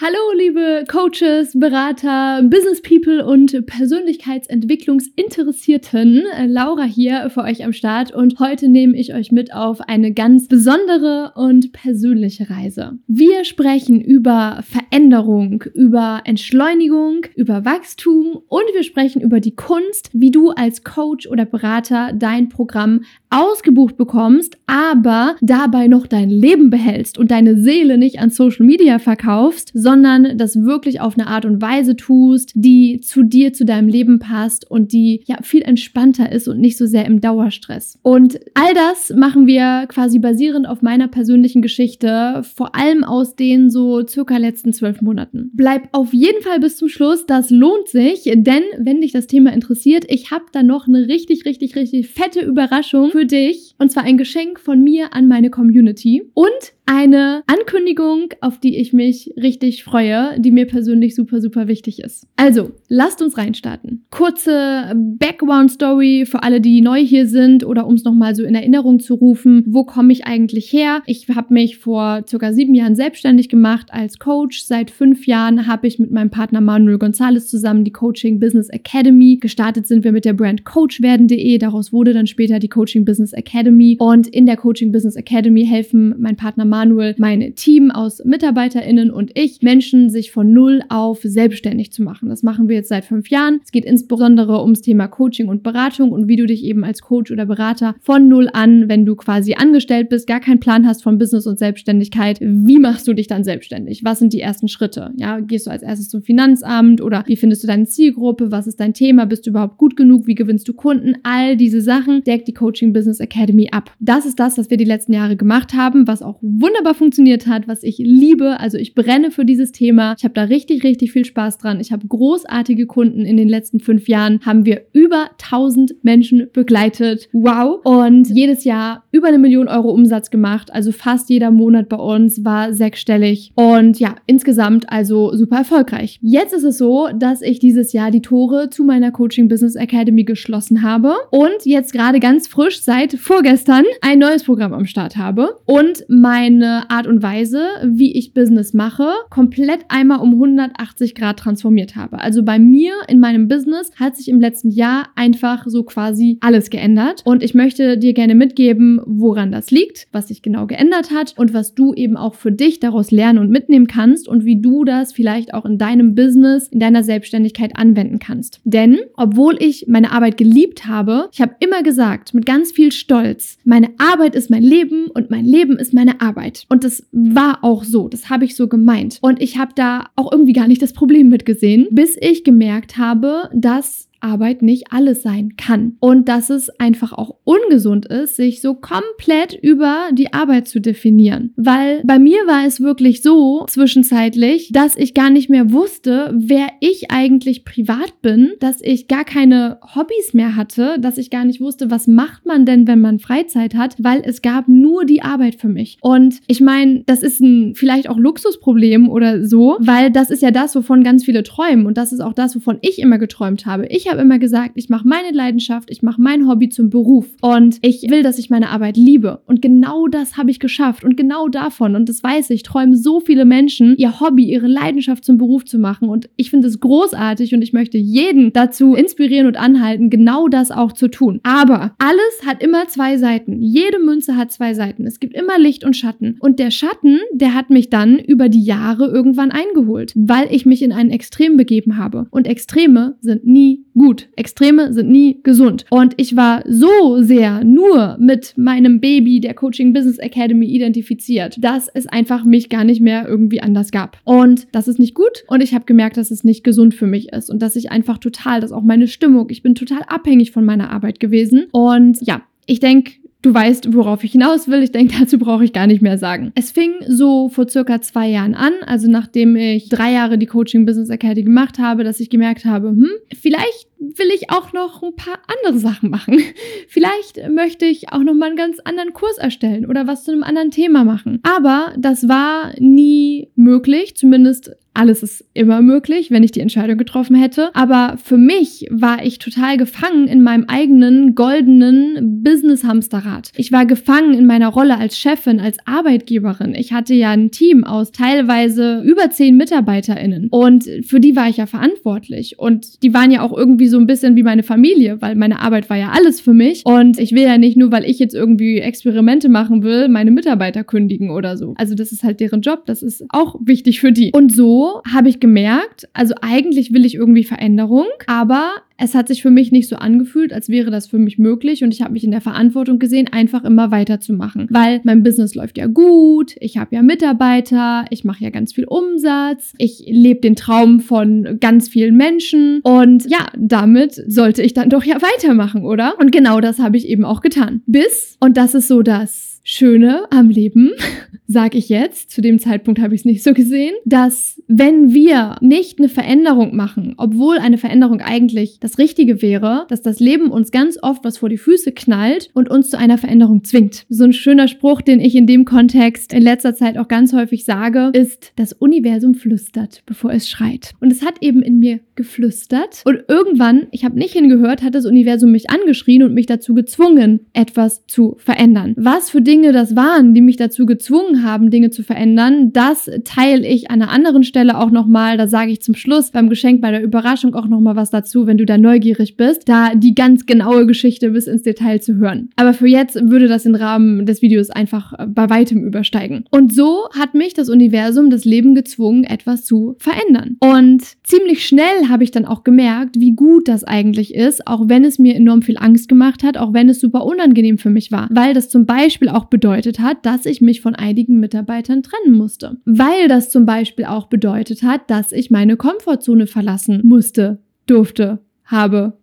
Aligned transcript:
Hallo, 0.00 0.16
liebe 0.36 0.84
Coaches, 0.86 1.58
Berater, 1.58 2.44
Business 2.44 2.80
People 2.80 3.26
und 3.26 3.66
Persönlichkeitsentwicklungsinteressierten. 3.66 6.22
Laura 6.46 6.84
hier 6.84 7.30
für 7.30 7.40
euch 7.40 7.64
am 7.64 7.72
Start 7.72 8.12
und 8.12 8.38
heute 8.38 8.68
nehme 8.68 8.96
ich 8.96 9.12
euch 9.12 9.32
mit 9.32 9.52
auf 9.52 9.80
eine 9.80 10.12
ganz 10.12 10.46
besondere 10.46 11.32
und 11.34 11.72
persönliche 11.72 12.48
Reise. 12.48 13.00
Wir 13.08 13.44
sprechen 13.44 14.00
über 14.00 14.62
Veränderung, 14.62 15.64
über 15.74 16.20
Entschleunigung, 16.24 17.26
über 17.34 17.64
Wachstum 17.64 18.38
und 18.46 18.66
wir 18.74 18.84
sprechen 18.84 19.20
über 19.20 19.40
die 19.40 19.56
Kunst, 19.56 20.10
wie 20.12 20.30
du 20.30 20.50
als 20.50 20.84
Coach 20.84 21.26
oder 21.26 21.44
Berater 21.44 22.12
dein 22.14 22.48
Programm 22.48 23.00
ausgebucht 23.30 23.96
bekommst, 23.96 24.56
aber 24.66 25.36
dabei 25.40 25.86
noch 25.88 26.06
dein 26.06 26.30
Leben 26.30 26.70
behältst 26.70 27.18
und 27.18 27.30
deine 27.30 27.56
Seele 27.56 27.98
nicht 27.98 28.20
an 28.20 28.30
Social 28.30 28.64
Media 28.64 28.98
verkaufst, 28.98 29.70
sondern 29.74 30.38
das 30.38 30.62
wirklich 30.64 31.00
auf 31.00 31.18
eine 31.18 31.26
Art 31.26 31.44
und 31.44 31.60
Weise 31.60 31.96
tust, 31.96 32.52
die 32.54 33.00
zu 33.00 33.22
dir, 33.22 33.52
zu 33.52 33.64
deinem 33.64 33.88
Leben 33.88 34.18
passt 34.18 34.70
und 34.70 34.92
die 34.92 35.22
ja 35.26 35.38
viel 35.42 35.62
entspannter 35.62 36.32
ist 36.32 36.48
und 36.48 36.58
nicht 36.58 36.78
so 36.78 36.86
sehr 36.86 37.04
im 37.04 37.20
Dauerstress. 37.20 37.98
Und 38.02 38.40
all 38.54 38.72
das 38.74 39.14
machen 39.14 39.46
wir 39.46 39.86
quasi 39.88 40.18
basierend 40.18 40.66
auf 40.66 40.82
meiner 40.82 41.08
persönlichen 41.08 41.62
Geschichte, 41.62 42.42
vor 42.54 42.74
allem 42.74 43.04
aus 43.04 43.36
den 43.36 43.70
so 43.70 44.06
circa 44.06 44.36
letzten 44.36 44.72
zwölf 44.72 45.02
Monaten. 45.02 45.50
Bleib 45.54 45.88
auf 45.92 46.12
jeden 46.12 46.42
Fall 46.42 46.60
bis 46.60 46.76
zum 46.76 46.88
Schluss, 46.88 47.26
das 47.26 47.50
lohnt 47.50 47.88
sich, 47.88 48.24
denn 48.24 48.62
wenn 48.78 49.00
dich 49.00 49.12
das 49.12 49.26
Thema 49.26 49.52
interessiert, 49.52 50.04
ich 50.08 50.30
habe 50.30 50.44
da 50.52 50.62
noch 50.62 50.88
eine 50.88 51.08
richtig, 51.08 51.44
richtig, 51.44 51.76
richtig 51.76 52.08
fette 52.08 52.40
Überraschung 52.40 53.10
für 53.18 53.26
dich 53.26 53.74
und 53.78 53.90
zwar 53.90 54.04
ein 54.04 54.16
Geschenk 54.16 54.60
von 54.60 54.80
mir 54.82 55.12
an 55.12 55.26
meine 55.26 55.50
Community 55.50 56.30
und 56.34 56.72
eine 56.88 57.42
Ankündigung, 57.46 58.32
auf 58.40 58.58
die 58.58 58.78
ich 58.78 58.94
mich 58.94 59.34
richtig 59.36 59.84
freue, 59.84 60.40
die 60.40 60.50
mir 60.50 60.66
persönlich 60.66 61.14
super, 61.14 61.42
super 61.42 61.68
wichtig 61.68 62.02
ist. 62.02 62.26
Also, 62.36 62.70
lasst 62.88 63.20
uns 63.20 63.36
reinstarten. 63.36 64.06
Kurze 64.10 64.94
Background-Story 64.96 66.24
für 66.26 66.42
alle, 66.42 66.62
die 66.62 66.80
neu 66.80 66.98
hier 67.04 67.26
sind 67.26 67.62
oder 67.62 67.86
um 67.86 67.94
es 67.96 68.04
nochmal 68.04 68.34
so 68.34 68.42
in 68.42 68.54
Erinnerung 68.54 69.00
zu 69.00 69.14
rufen. 69.14 69.64
Wo 69.66 69.84
komme 69.84 70.14
ich 70.14 70.24
eigentlich 70.24 70.72
her? 70.72 71.02
Ich 71.04 71.28
habe 71.28 71.52
mich 71.52 71.76
vor 71.76 72.24
circa 72.26 72.54
sieben 72.54 72.74
Jahren 72.74 72.96
selbstständig 72.96 73.50
gemacht 73.50 73.88
als 73.90 74.18
Coach. 74.18 74.64
Seit 74.64 74.90
fünf 74.90 75.26
Jahren 75.26 75.66
habe 75.66 75.86
ich 75.86 75.98
mit 75.98 76.10
meinem 76.10 76.30
Partner 76.30 76.62
Manuel 76.62 76.96
Gonzalez 76.96 77.48
zusammen 77.48 77.84
die 77.84 77.92
Coaching 77.92 78.40
Business 78.40 78.70
Academy. 78.70 79.36
Gestartet 79.36 79.86
sind 79.86 80.04
wir 80.04 80.12
mit 80.12 80.24
der 80.24 80.32
Brand 80.32 80.64
coachwerden.de. 80.64 81.58
Daraus 81.58 81.92
wurde 81.92 82.14
dann 82.14 82.26
später 82.26 82.60
die 82.60 82.68
Coaching 82.68 83.04
Business 83.08 83.32
Academy. 83.32 83.96
Und 83.98 84.26
in 84.26 84.44
der 84.44 84.58
Coaching 84.58 84.92
Business 84.92 85.16
Academy 85.16 85.64
helfen 85.64 86.14
mein 86.18 86.36
Partner 86.36 86.66
Manuel 86.66 87.14
mein 87.16 87.54
Team 87.54 87.90
aus 87.90 88.22
MitarbeiterInnen 88.22 89.10
und 89.10 89.30
ich, 89.32 89.62
Menschen 89.62 90.10
sich 90.10 90.30
von 90.30 90.52
null 90.52 90.82
auf 90.90 91.20
selbstständig 91.22 91.90
zu 91.90 92.02
machen. 92.02 92.28
Das 92.28 92.42
machen 92.42 92.68
wir 92.68 92.76
jetzt 92.76 92.90
seit 92.90 93.06
fünf 93.06 93.30
Jahren. 93.30 93.60
Es 93.64 93.72
geht 93.72 93.86
insbesondere 93.86 94.60
ums 94.60 94.82
Thema 94.82 95.08
Coaching 95.08 95.48
und 95.48 95.62
Beratung 95.62 96.12
und 96.12 96.28
wie 96.28 96.36
du 96.36 96.44
dich 96.44 96.62
eben 96.64 96.84
als 96.84 97.00
Coach 97.00 97.32
oder 97.32 97.46
Berater 97.46 97.94
von 98.00 98.28
null 98.28 98.50
an, 98.52 98.90
wenn 98.90 99.06
du 99.06 99.16
quasi 99.16 99.54
angestellt 99.54 100.10
bist, 100.10 100.26
gar 100.26 100.40
keinen 100.40 100.60
Plan 100.60 100.86
hast 100.86 101.02
von 101.02 101.16
Business 101.16 101.46
und 101.46 101.58
Selbstständigkeit, 101.58 102.40
wie 102.42 102.78
machst 102.78 103.08
du 103.08 103.14
dich 103.14 103.26
dann 103.26 103.42
selbstständig? 103.42 104.04
Was 104.04 104.18
sind 104.18 104.34
die 104.34 104.42
ersten 104.42 104.68
Schritte? 104.68 105.12
Ja, 105.16 105.40
gehst 105.40 105.66
du 105.66 105.70
als 105.70 105.82
erstes 105.82 106.10
zum 106.10 106.20
Finanzamt 106.20 107.00
oder 107.00 107.24
wie 107.26 107.36
findest 107.36 107.62
du 107.62 107.68
deine 107.68 107.86
Zielgruppe? 107.86 108.52
Was 108.52 108.66
ist 108.66 108.80
dein 108.80 108.92
Thema? 108.92 109.24
Bist 109.24 109.46
du 109.46 109.50
überhaupt 109.50 109.78
gut 109.78 109.96
genug? 109.96 110.26
Wie 110.26 110.34
gewinnst 110.34 110.68
du 110.68 110.74
Kunden? 110.74 111.14
All 111.22 111.56
diese 111.56 111.80
Sachen 111.80 112.22
deckt 112.22 112.48
die 112.48 112.52
Coaching 112.52 112.92
Business 112.92 112.97
Academy 113.20 113.68
ab. 113.72 113.92
Das 114.00 114.26
ist 114.26 114.40
das, 114.40 114.58
was 114.58 114.70
wir 114.70 114.76
die 114.76 114.84
letzten 114.84 115.12
Jahre 115.12 115.36
gemacht 115.36 115.74
haben, 115.74 116.06
was 116.06 116.22
auch 116.22 116.38
wunderbar 116.40 116.78
wunderbar 116.78 116.94
funktioniert 116.94 117.46
hat, 117.46 117.68
was 117.68 117.82
ich 117.82 117.98
liebe. 117.98 118.60
Also 118.60 118.78
ich 118.78 118.94
brenne 118.94 119.30
für 119.30 119.44
dieses 119.44 119.72
Thema. 119.72 120.14
Ich 120.16 120.24
habe 120.24 120.34
da 120.34 120.44
richtig, 120.44 120.84
richtig 120.84 121.12
viel 121.12 121.24
Spaß 121.24 121.58
dran. 121.58 121.80
Ich 121.80 121.92
habe 121.92 122.06
großartige 122.06 122.86
Kunden. 122.86 123.24
In 123.24 123.36
den 123.36 123.48
letzten 123.48 123.80
fünf 123.80 124.08
Jahren 124.08 124.40
haben 124.44 124.64
wir 124.64 124.82
über 124.92 125.30
1000 125.42 125.96
Menschen 126.02 126.48
begleitet. 126.52 127.28
Wow. 127.32 127.80
Und 127.84 128.28
jedes 128.28 128.64
Jahr 128.64 129.04
über 129.10 129.28
eine 129.28 129.38
Million 129.38 129.68
Euro 129.68 129.90
Umsatz 129.90 130.30
gemacht. 130.30 130.72
Also 130.72 130.92
fast 130.92 131.30
jeder 131.30 131.50
Monat 131.50 131.88
bei 131.88 131.96
uns 131.96 132.44
war 132.44 132.72
sechsstellig. 132.72 133.52
Und 133.54 133.98
ja, 133.98 134.16
insgesamt 134.26 134.90
also 134.90 135.34
super 135.34 135.58
erfolgreich. 135.58 136.18
Jetzt 136.22 136.52
ist 136.52 136.64
es 136.64 136.78
so, 136.78 137.08
dass 137.14 137.42
ich 137.42 137.58
dieses 137.58 137.92
Jahr 137.92 138.10
die 138.10 138.22
Tore 138.22 138.70
zu 138.70 138.84
meiner 138.84 139.10
Coaching 139.10 139.48
Business 139.48 139.74
Academy 139.74 140.24
geschlossen 140.24 140.82
habe 140.82 141.14
und 141.30 141.64
jetzt 141.64 141.92
gerade 141.92 142.20
ganz 142.20 142.46
frisch 142.46 142.80
seit 142.88 143.12
vorgestern 143.12 143.84
ein 144.00 144.18
neues 144.18 144.44
Programm 144.44 144.72
am 144.72 144.86
Start 144.86 145.18
habe. 145.18 145.58
Und 145.66 146.06
mein 146.08 146.38
meine 146.38 146.88
Art 146.88 147.06
und 147.06 147.22
Weise, 147.22 147.66
wie 147.84 148.16
ich 148.16 148.32
Business 148.32 148.72
mache, 148.72 149.08
komplett 149.28 149.80
einmal 149.88 150.20
um 150.20 150.32
180 150.32 151.14
Grad 151.14 151.38
transformiert 151.38 151.96
habe. 151.96 152.20
Also 152.20 152.42
bei 152.42 152.58
mir 152.58 152.94
in 153.08 153.20
meinem 153.20 153.48
Business 153.48 153.90
hat 153.96 154.16
sich 154.16 154.28
im 154.28 154.40
letzten 154.40 154.70
Jahr 154.70 155.08
einfach 155.16 155.64
so 155.66 155.82
quasi 155.82 156.38
alles 156.40 156.70
geändert. 156.70 157.22
Und 157.24 157.42
ich 157.42 157.54
möchte 157.54 157.98
dir 157.98 158.14
gerne 158.14 158.34
mitgeben, 158.34 159.00
woran 159.04 159.52
das 159.52 159.70
liegt, 159.70 160.06
was 160.12 160.28
sich 160.28 160.40
genau 160.40 160.66
geändert 160.66 161.10
hat 161.10 161.34
und 161.36 161.52
was 161.52 161.74
du 161.74 161.92
eben 161.92 162.16
auch 162.16 162.34
für 162.34 162.52
dich 162.52 162.80
daraus 162.80 163.10
lernen 163.10 163.40
und 163.40 163.50
mitnehmen 163.50 163.88
kannst 163.88 164.28
und 164.28 164.44
wie 164.44 164.60
du 164.60 164.84
das 164.84 165.12
vielleicht 165.12 165.54
auch 165.54 165.64
in 165.64 165.76
deinem 165.76 166.14
Business, 166.14 166.68
in 166.68 166.80
deiner 166.80 167.04
Selbstständigkeit 167.04 167.72
anwenden 167.76 168.20
kannst. 168.20 168.60
Denn 168.64 168.98
obwohl 169.16 169.56
ich 169.60 169.86
meine 169.88 170.12
Arbeit 170.12 170.36
geliebt 170.36 170.86
habe, 170.86 171.28
ich 171.32 171.40
habe 171.40 171.56
immer 171.60 171.82
gesagt, 171.82 172.32
mit 172.32 172.46
ganz 172.46 172.72
viel 172.78 172.92
Stolz, 172.92 173.58
meine 173.64 173.90
Arbeit 173.98 174.36
ist 174.36 174.50
mein 174.50 174.62
Leben 174.62 175.08
und 175.08 175.30
mein 175.30 175.44
Leben 175.44 175.78
ist 175.78 175.92
meine 175.92 176.20
Arbeit. 176.20 176.28
Arbeit. 176.28 176.66
Und 176.68 176.84
das 176.84 177.06
war 177.12 177.58
auch 177.62 177.84
so, 177.84 178.08
das 178.08 178.30
habe 178.30 178.44
ich 178.44 178.54
so 178.54 178.68
gemeint. 178.68 179.18
Und 179.20 179.42
ich 179.42 179.58
habe 179.58 179.72
da 179.74 180.06
auch 180.16 180.30
irgendwie 180.30 180.52
gar 180.52 180.68
nicht 180.68 180.82
das 180.82 180.92
Problem 180.92 181.28
mitgesehen, 181.28 181.88
bis 181.90 182.16
ich 182.20 182.44
gemerkt 182.44 182.96
habe, 182.96 183.50
dass 183.54 184.08
Arbeit 184.20 184.62
nicht 184.62 184.92
alles 184.92 185.22
sein 185.22 185.56
kann 185.56 185.96
und 186.00 186.28
dass 186.28 186.50
es 186.50 186.68
einfach 186.80 187.12
auch 187.12 187.36
ungesund 187.44 188.06
ist, 188.06 188.36
sich 188.36 188.60
so 188.60 188.74
komplett 188.74 189.54
über 189.54 190.08
die 190.12 190.32
Arbeit 190.32 190.68
zu 190.68 190.80
definieren. 190.80 191.52
Weil 191.56 192.02
bei 192.04 192.18
mir 192.18 192.38
war 192.46 192.66
es 192.66 192.80
wirklich 192.80 193.22
so 193.22 193.64
zwischenzeitlich, 193.68 194.70
dass 194.72 194.96
ich 194.96 195.14
gar 195.14 195.30
nicht 195.30 195.50
mehr 195.50 195.72
wusste, 195.72 196.32
wer 196.34 196.68
ich 196.80 197.10
eigentlich 197.10 197.64
privat 197.64 198.20
bin, 198.22 198.52
dass 198.60 198.80
ich 198.82 199.08
gar 199.08 199.24
keine 199.24 199.78
Hobbys 199.94 200.34
mehr 200.34 200.56
hatte, 200.56 200.98
dass 200.98 201.18
ich 201.18 201.30
gar 201.30 201.44
nicht 201.44 201.60
wusste, 201.60 201.90
was 201.90 202.06
macht 202.06 202.46
man 202.46 202.66
denn, 202.66 202.86
wenn 202.86 203.00
man 203.00 203.18
Freizeit 203.18 203.74
hat, 203.74 203.96
weil 203.98 204.22
es 204.24 204.42
gab 204.42 204.68
nur 204.68 205.04
die 205.04 205.22
Arbeit 205.22 205.56
für 205.56 205.68
mich. 205.68 205.98
Und 206.00 206.40
ich 206.46 206.60
meine, 206.60 207.02
das 207.06 207.22
ist 207.22 207.40
ein 207.40 207.74
vielleicht 207.74 208.08
auch 208.08 208.18
Luxusproblem 208.18 209.08
oder 209.08 209.46
so, 209.46 209.76
weil 209.80 210.10
das 210.10 210.30
ist 210.30 210.42
ja 210.42 210.50
das, 210.50 210.74
wovon 210.74 211.02
ganz 211.02 211.24
viele 211.24 211.42
träumen 211.42 211.86
und 211.86 211.96
das 211.96 212.12
ist 212.12 212.20
auch 212.20 212.32
das, 212.32 212.56
wovon 212.56 212.78
ich 212.82 212.98
immer 212.98 213.18
geträumt 213.18 213.66
habe. 213.66 213.86
Ich 213.86 214.07
habe 214.08 214.20
immer 214.20 214.38
gesagt, 214.38 214.72
ich 214.74 214.88
mache 214.88 215.06
meine 215.06 215.30
Leidenschaft, 215.32 215.90
ich 215.90 216.02
mache 216.02 216.20
mein 216.20 216.48
Hobby 216.48 216.68
zum 216.68 216.90
Beruf 216.90 217.26
und 217.40 217.78
ich 217.82 218.06
will, 218.10 218.22
dass 218.22 218.38
ich 218.38 218.50
meine 218.50 218.70
Arbeit 218.70 218.96
liebe. 218.96 219.40
Und 219.46 219.62
genau 219.62 220.06
das 220.08 220.36
habe 220.36 220.50
ich 220.50 220.60
geschafft 220.60 221.04
und 221.04 221.16
genau 221.16 221.48
davon, 221.48 221.96
und 221.96 222.08
das 222.08 222.22
weiß 222.22 222.50
ich, 222.50 222.62
träumen 222.62 222.96
so 222.96 223.20
viele 223.20 223.44
Menschen, 223.44 223.96
ihr 223.96 224.20
Hobby, 224.20 224.44
ihre 224.44 224.66
Leidenschaft 224.66 225.24
zum 225.24 225.38
Beruf 225.38 225.64
zu 225.64 225.78
machen. 225.78 226.08
Und 226.08 226.28
ich 226.36 226.50
finde 226.50 226.68
es 226.68 226.80
großartig 226.80 227.54
und 227.54 227.62
ich 227.62 227.72
möchte 227.72 227.98
jeden 227.98 228.52
dazu 228.52 228.94
inspirieren 228.94 229.46
und 229.46 229.56
anhalten, 229.56 230.10
genau 230.10 230.48
das 230.48 230.70
auch 230.70 230.92
zu 230.92 231.08
tun. 231.08 231.40
Aber 231.42 231.94
alles 231.98 232.46
hat 232.46 232.62
immer 232.62 232.88
zwei 232.88 233.16
Seiten. 233.16 233.60
Jede 233.60 233.98
Münze 233.98 234.36
hat 234.36 234.52
zwei 234.52 234.74
Seiten. 234.74 235.06
Es 235.06 235.20
gibt 235.20 235.34
immer 235.34 235.58
Licht 235.58 235.84
und 235.84 235.96
Schatten. 235.96 236.36
Und 236.40 236.58
der 236.58 236.70
Schatten, 236.70 237.20
der 237.32 237.54
hat 237.54 237.70
mich 237.70 237.90
dann 237.90 238.18
über 238.18 238.48
die 238.48 238.62
Jahre 238.62 239.06
irgendwann 239.06 239.50
eingeholt, 239.50 240.12
weil 240.14 240.48
ich 240.50 240.66
mich 240.66 240.82
in 240.82 240.92
ein 240.92 241.10
Extrem 241.10 241.56
begeben 241.56 241.96
habe. 241.96 242.26
Und 242.30 242.46
Extreme 242.46 243.16
sind 243.20 243.46
nie 243.46 243.84
gut. 243.98 244.28
Extreme 244.36 244.92
sind 244.92 245.10
nie 245.10 245.40
gesund. 245.42 245.84
Und 245.90 246.14
ich 246.16 246.36
war 246.36 246.62
so 246.66 247.20
sehr 247.20 247.64
nur 247.64 248.16
mit 248.18 248.54
meinem 248.56 249.00
Baby 249.00 249.40
der 249.40 249.54
Coaching 249.54 249.92
Business 249.92 250.18
Academy 250.18 250.66
identifiziert, 250.66 251.56
dass 251.62 251.88
es 251.88 252.06
einfach 252.06 252.44
mich 252.44 252.68
gar 252.68 252.84
nicht 252.84 253.00
mehr 253.00 253.28
irgendwie 253.28 253.60
anders 253.60 253.90
gab. 253.90 254.18
Und 254.24 254.66
das 254.72 254.88
ist 254.88 254.98
nicht 254.98 255.14
gut. 255.14 255.44
Und 255.48 255.62
ich 255.62 255.74
habe 255.74 255.84
gemerkt, 255.84 256.16
dass 256.16 256.30
es 256.30 256.44
nicht 256.44 256.64
gesund 256.64 256.94
für 256.94 257.06
mich 257.06 257.32
ist 257.32 257.50
und 257.50 257.60
dass 257.62 257.76
ich 257.76 257.90
einfach 257.90 258.18
total, 258.18 258.60
dass 258.60 258.72
auch 258.72 258.82
meine 258.82 259.08
Stimmung, 259.08 259.48
ich 259.50 259.62
bin 259.62 259.74
total 259.74 260.02
abhängig 260.06 260.52
von 260.52 260.64
meiner 260.64 260.90
Arbeit 260.90 261.20
gewesen. 261.20 261.66
Und 261.72 262.18
ja, 262.22 262.42
ich 262.66 262.80
denke, 262.80 263.12
Du 263.40 263.54
weißt, 263.54 263.94
worauf 263.94 264.24
ich 264.24 264.32
hinaus 264.32 264.66
will. 264.66 264.82
Ich 264.82 264.90
denke, 264.90 265.14
dazu 265.20 265.38
brauche 265.38 265.64
ich 265.64 265.72
gar 265.72 265.86
nicht 265.86 266.02
mehr 266.02 266.18
sagen. 266.18 266.50
Es 266.54 266.70
fing 266.72 266.92
so 267.06 267.48
vor 267.48 267.68
circa 267.68 268.00
zwei 268.00 268.28
Jahren 268.28 268.54
an, 268.54 268.72
also 268.84 269.08
nachdem 269.08 269.54
ich 269.54 269.88
drei 269.88 270.12
Jahre 270.12 270.38
die 270.38 270.46
Coaching 270.46 270.86
Business 270.86 271.08
Academy 271.08 271.44
gemacht 271.44 271.78
habe, 271.78 272.02
dass 272.02 272.18
ich 272.18 272.30
gemerkt 272.30 272.64
habe, 272.64 272.88
hm, 272.88 273.10
vielleicht 273.36 273.87
will 274.00 274.28
ich 274.34 274.50
auch 274.50 274.72
noch 274.72 275.02
ein 275.02 275.16
paar 275.16 275.38
andere 275.46 275.78
Sachen 275.78 276.10
machen. 276.10 276.40
Vielleicht 276.88 277.48
möchte 277.50 277.86
ich 277.86 278.12
auch 278.12 278.22
noch 278.22 278.34
mal 278.34 278.46
einen 278.46 278.56
ganz 278.56 278.78
anderen 278.80 279.12
Kurs 279.12 279.38
erstellen 279.38 279.86
oder 279.86 280.06
was 280.06 280.24
zu 280.24 280.32
einem 280.32 280.42
anderen 280.42 280.70
Thema 280.70 281.04
machen. 281.04 281.40
Aber 281.42 281.92
das 281.98 282.28
war 282.28 282.72
nie 282.78 283.50
möglich, 283.54 284.16
zumindest 284.16 284.72
alles 284.98 285.22
ist 285.22 285.44
immer 285.54 285.80
möglich, 285.80 286.32
wenn 286.32 286.42
ich 286.42 286.50
die 286.50 286.60
Entscheidung 286.60 286.98
getroffen 286.98 287.36
hätte. 287.36 287.70
Aber 287.74 288.18
für 288.22 288.36
mich 288.36 288.86
war 288.90 289.24
ich 289.24 289.38
total 289.38 289.76
gefangen 289.76 290.26
in 290.26 290.42
meinem 290.42 290.64
eigenen 290.66 291.36
goldenen 291.36 292.42
Business-Hamsterrad. 292.42 293.52
Ich 293.56 293.70
war 293.70 293.86
gefangen 293.86 294.34
in 294.34 294.46
meiner 294.46 294.68
Rolle 294.68 294.98
als 294.98 295.16
Chefin, 295.16 295.60
als 295.60 295.78
Arbeitgeberin. 295.86 296.74
Ich 296.74 296.92
hatte 296.92 297.14
ja 297.14 297.30
ein 297.30 297.52
Team 297.52 297.84
aus 297.84 298.10
teilweise 298.10 299.00
über 299.02 299.30
zehn 299.30 299.56
MitarbeiterInnen. 299.56 300.48
Und 300.50 300.88
für 301.06 301.20
die 301.20 301.36
war 301.36 301.48
ich 301.48 301.58
ja 301.58 301.66
verantwortlich. 301.66 302.58
Und 302.58 303.02
die 303.04 303.14
waren 303.14 303.30
ja 303.30 303.42
auch 303.42 303.56
irgendwie 303.56 303.87
so 303.88 303.98
ein 303.98 304.06
bisschen 304.06 304.36
wie 304.36 304.42
meine 304.42 304.62
Familie, 304.62 305.20
weil 305.20 305.34
meine 305.34 305.60
Arbeit 305.60 305.90
war 305.90 305.96
ja 305.96 306.10
alles 306.10 306.40
für 306.40 306.54
mich. 306.54 306.84
Und 306.84 307.18
ich 307.18 307.32
will 307.32 307.42
ja 307.42 307.58
nicht 307.58 307.76
nur, 307.76 307.92
weil 307.92 308.04
ich 308.04 308.18
jetzt 308.18 308.34
irgendwie 308.34 308.78
Experimente 308.78 309.48
machen 309.48 309.82
will, 309.82 310.08
meine 310.08 310.30
Mitarbeiter 310.30 310.84
kündigen 310.84 311.30
oder 311.30 311.56
so. 311.56 311.74
Also 311.76 311.94
das 311.94 312.12
ist 312.12 312.22
halt 312.22 312.40
deren 312.40 312.60
Job. 312.60 312.84
Das 312.86 313.02
ist 313.02 313.24
auch 313.30 313.56
wichtig 313.64 314.00
für 314.00 314.12
die. 314.12 314.30
Und 314.32 314.52
so 314.52 315.02
habe 315.12 315.28
ich 315.28 315.40
gemerkt, 315.40 316.08
also 316.12 316.34
eigentlich 316.40 316.92
will 316.92 317.04
ich 317.04 317.14
irgendwie 317.14 317.44
Veränderung, 317.44 318.06
aber 318.26 318.70
es 318.98 319.14
hat 319.14 319.28
sich 319.28 319.42
für 319.42 319.50
mich 319.50 319.70
nicht 319.70 319.88
so 319.88 319.96
angefühlt, 319.96 320.52
als 320.52 320.68
wäre 320.68 320.90
das 320.90 321.06
für 321.06 321.18
mich 321.18 321.38
möglich. 321.38 321.84
Und 321.84 321.94
ich 321.94 322.02
habe 322.02 322.12
mich 322.12 322.24
in 322.24 322.32
der 322.32 322.40
Verantwortung 322.40 322.98
gesehen, 322.98 323.28
einfach 323.28 323.64
immer 323.64 323.90
weiterzumachen, 323.90 324.66
weil 324.70 325.00
mein 325.04 325.22
Business 325.22 325.54
läuft 325.54 325.78
ja 325.78 325.86
gut, 325.86 326.56
ich 326.60 326.76
habe 326.76 326.96
ja 326.96 327.02
Mitarbeiter, 327.02 328.04
ich 328.10 328.24
mache 328.24 328.42
ja 328.42 328.50
ganz 328.50 328.72
viel 328.72 328.84
Umsatz, 328.84 329.72
ich 329.78 330.04
lebe 330.06 330.40
den 330.40 330.56
Traum 330.56 331.00
von 331.00 331.58
ganz 331.60 331.88
vielen 331.88 332.16
Menschen. 332.16 332.80
Und 332.82 333.30
ja, 333.30 333.46
damit 333.56 334.14
sollte 334.26 334.62
ich 334.62 334.74
dann 334.74 334.90
doch 334.90 335.04
ja 335.04 335.16
weitermachen, 335.22 335.84
oder? 335.84 336.18
Und 336.18 336.32
genau 336.32 336.60
das 336.60 336.80
habe 336.80 336.96
ich 336.96 337.08
eben 337.08 337.24
auch 337.24 337.40
getan. 337.40 337.82
Bis, 337.86 338.36
und 338.40 338.56
das 338.56 338.74
ist 338.74 338.88
so 338.88 339.02
das 339.02 339.47
Schöne 339.64 340.24
am 340.30 340.50
Leben, 340.50 340.92
sage 341.46 341.78
ich 341.78 341.88
jetzt, 341.88 342.30
zu 342.30 342.40
dem 342.40 342.58
Zeitpunkt 342.58 343.00
habe 343.00 343.14
ich 343.14 343.22
es 343.22 343.24
nicht 343.24 343.42
so 343.42 343.54
gesehen, 343.54 343.94
dass 344.04 344.62
wenn 344.68 345.14
wir 345.14 345.56
nicht 345.60 345.98
eine 345.98 346.08
Veränderung 346.08 346.76
machen, 346.76 347.14
obwohl 347.16 347.58
eine 347.58 347.78
Veränderung 347.78 348.20
eigentlich 348.20 348.78
das 348.80 348.98
Richtige 348.98 349.40
wäre, 349.40 349.86
dass 349.88 350.02
das 350.02 350.20
Leben 350.20 350.50
uns 350.50 350.70
ganz 350.70 350.98
oft 351.02 351.24
was 351.24 351.38
vor 351.38 351.48
die 351.48 351.56
Füße 351.56 351.92
knallt 351.92 352.50
und 352.52 352.70
uns 352.70 352.90
zu 352.90 352.98
einer 352.98 353.16
Veränderung 353.16 353.64
zwingt. 353.64 354.04
So 354.10 354.24
ein 354.24 354.34
schöner 354.34 354.68
Spruch, 354.68 355.00
den 355.00 355.20
ich 355.20 355.34
in 355.34 355.46
dem 355.46 355.64
Kontext 355.64 356.34
in 356.34 356.42
letzter 356.42 356.74
Zeit 356.74 356.98
auch 356.98 357.08
ganz 357.08 357.32
häufig 357.32 357.64
sage, 357.64 358.10
ist, 358.12 358.52
das 358.56 358.74
Universum 358.74 359.34
flüstert, 359.34 360.02
bevor 360.04 360.32
es 360.32 360.48
schreit. 360.48 360.92
Und 361.00 361.10
es 361.10 361.24
hat 361.24 361.42
eben 361.42 361.62
in 361.62 361.78
mir 361.78 362.00
geflüstert 362.14 363.02
und 363.06 363.24
irgendwann, 363.28 363.86
ich 363.90 364.04
habe 364.04 364.18
nicht 364.18 364.34
hingehört, 364.34 364.82
hat 364.82 364.94
das 364.94 365.06
Universum 365.06 365.52
mich 365.52 365.70
angeschrien 365.70 366.22
und 366.24 366.34
mich 366.34 366.46
dazu 366.46 366.74
gezwungen, 366.74 367.40
etwas 367.54 368.06
zu 368.06 368.36
verändern. 368.38 368.94
Was 368.98 369.30
für 369.30 369.40
Dinge 369.48 369.72
das 369.72 369.96
waren, 369.96 370.34
die 370.34 370.42
mich 370.42 370.56
dazu 370.56 370.84
gezwungen 370.84 371.42
haben, 371.42 371.70
Dinge 371.70 371.88
zu 371.88 372.02
verändern. 372.02 372.72
Das 372.72 373.10
teile 373.24 373.66
ich 373.66 373.90
an 373.90 374.02
einer 374.02 374.10
anderen 374.10 374.44
Stelle 374.44 374.76
auch 374.78 374.90
nochmal. 374.90 375.38
Da 375.38 375.48
sage 375.48 375.72
ich 375.72 375.80
zum 375.80 375.94
Schluss 375.94 376.30
beim 376.30 376.50
Geschenk 376.50 376.82
bei 376.82 376.90
der 376.90 377.02
Überraschung 377.02 377.54
auch 377.54 377.66
nochmal 377.66 377.96
was 377.96 378.10
dazu, 378.10 378.46
wenn 378.46 378.58
du 378.58 378.66
da 378.66 378.76
neugierig 378.76 379.36
bist, 379.36 379.68
da 379.68 379.94
die 379.94 380.14
ganz 380.14 380.46
genaue 380.46 380.86
Geschichte 380.86 381.30
bis 381.30 381.46
ins 381.46 381.62
Detail 381.62 382.00
zu 382.00 382.16
hören. 382.16 382.50
Aber 382.56 382.74
für 382.74 382.86
jetzt 382.86 383.16
würde 383.30 383.48
das 383.48 383.62
den 383.62 383.74
Rahmen 383.74 384.26
des 384.26 384.42
Videos 384.42 384.70
einfach 384.70 385.12
äh, 385.14 385.26
bei 385.26 385.48
weitem 385.50 385.84
übersteigen. 385.84 386.44
Und 386.50 386.72
so 386.72 387.08
hat 387.18 387.34
mich 387.34 387.54
das 387.54 387.68
Universum, 387.68 388.30
das 388.30 388.44
Leben 388.44 388.74
gezwungen, 388.74 389.24
etwas 389.24 389.64
zu 389.64 389.96
verändern. 389.98 390.56
Und 390.60 391.02
ziemlich 391.24 391.66
schnell 391.66 392.08
habe 392.08 392.24
ich 392.24 392.30
dann 392.30 392.44
auch 392.44 392.64
gemerkt, 392.64 393.18
wie 393.18 393.32
gut 393.32 393.68
das 393.68 393.84
eigentlich 393.84 394.34
ist, 394.34 394.66
auch 394.66 394.88
wenn 394.88 395.04
es 395.04 395.18
mir 395.18 395.34
enorm 395.34 395.62
viel 395.62 395.78
Angst 395.78 396.08
gemacht 396.08 396.42
hat, 396.42 396.58
auch 396.58 396.72
wenn 396.74 396.88
es 396.88 397.00
super 397.00 397.24
unangenehm 397.24 397.78
für 397.78 397.90
mich 397.90 398.12
war, 398.12 398.28
weil 398.30 398.54
das 398.54 398.68
zum 398.68 398.86
Beispiel 398.86 399.28
auch 399.28 399.37
bedeutet 399.44 400.00
hat, 400.00 400.24
dass 400.26 400.46
ich 400.46 400.60
mich 400.60 400.80
von 400.80 400.94
einigen 400.94 401.18
einigen 401.18 401.40
Mitarbeitern 401.40 402.02
trennen 402.02 402.36
musste. 402.36 402.76
Weil 402.84 403.28
das 403.28 403.50
zum 403.50 403.66
Beispiel 403.66 404.04
auch 404.04 404.26
bedeutet 404.26 404.82
hat, 404.82 405.10
dass 405.10 405.32
ich 405.32 405.50
meine 405.50 405.76
Komfortzone 405.76 406.46
verlassen 406.46 407.00
musste, 407.04 407.58
durfte, 407.86 408.40
habe. 408.64 409.18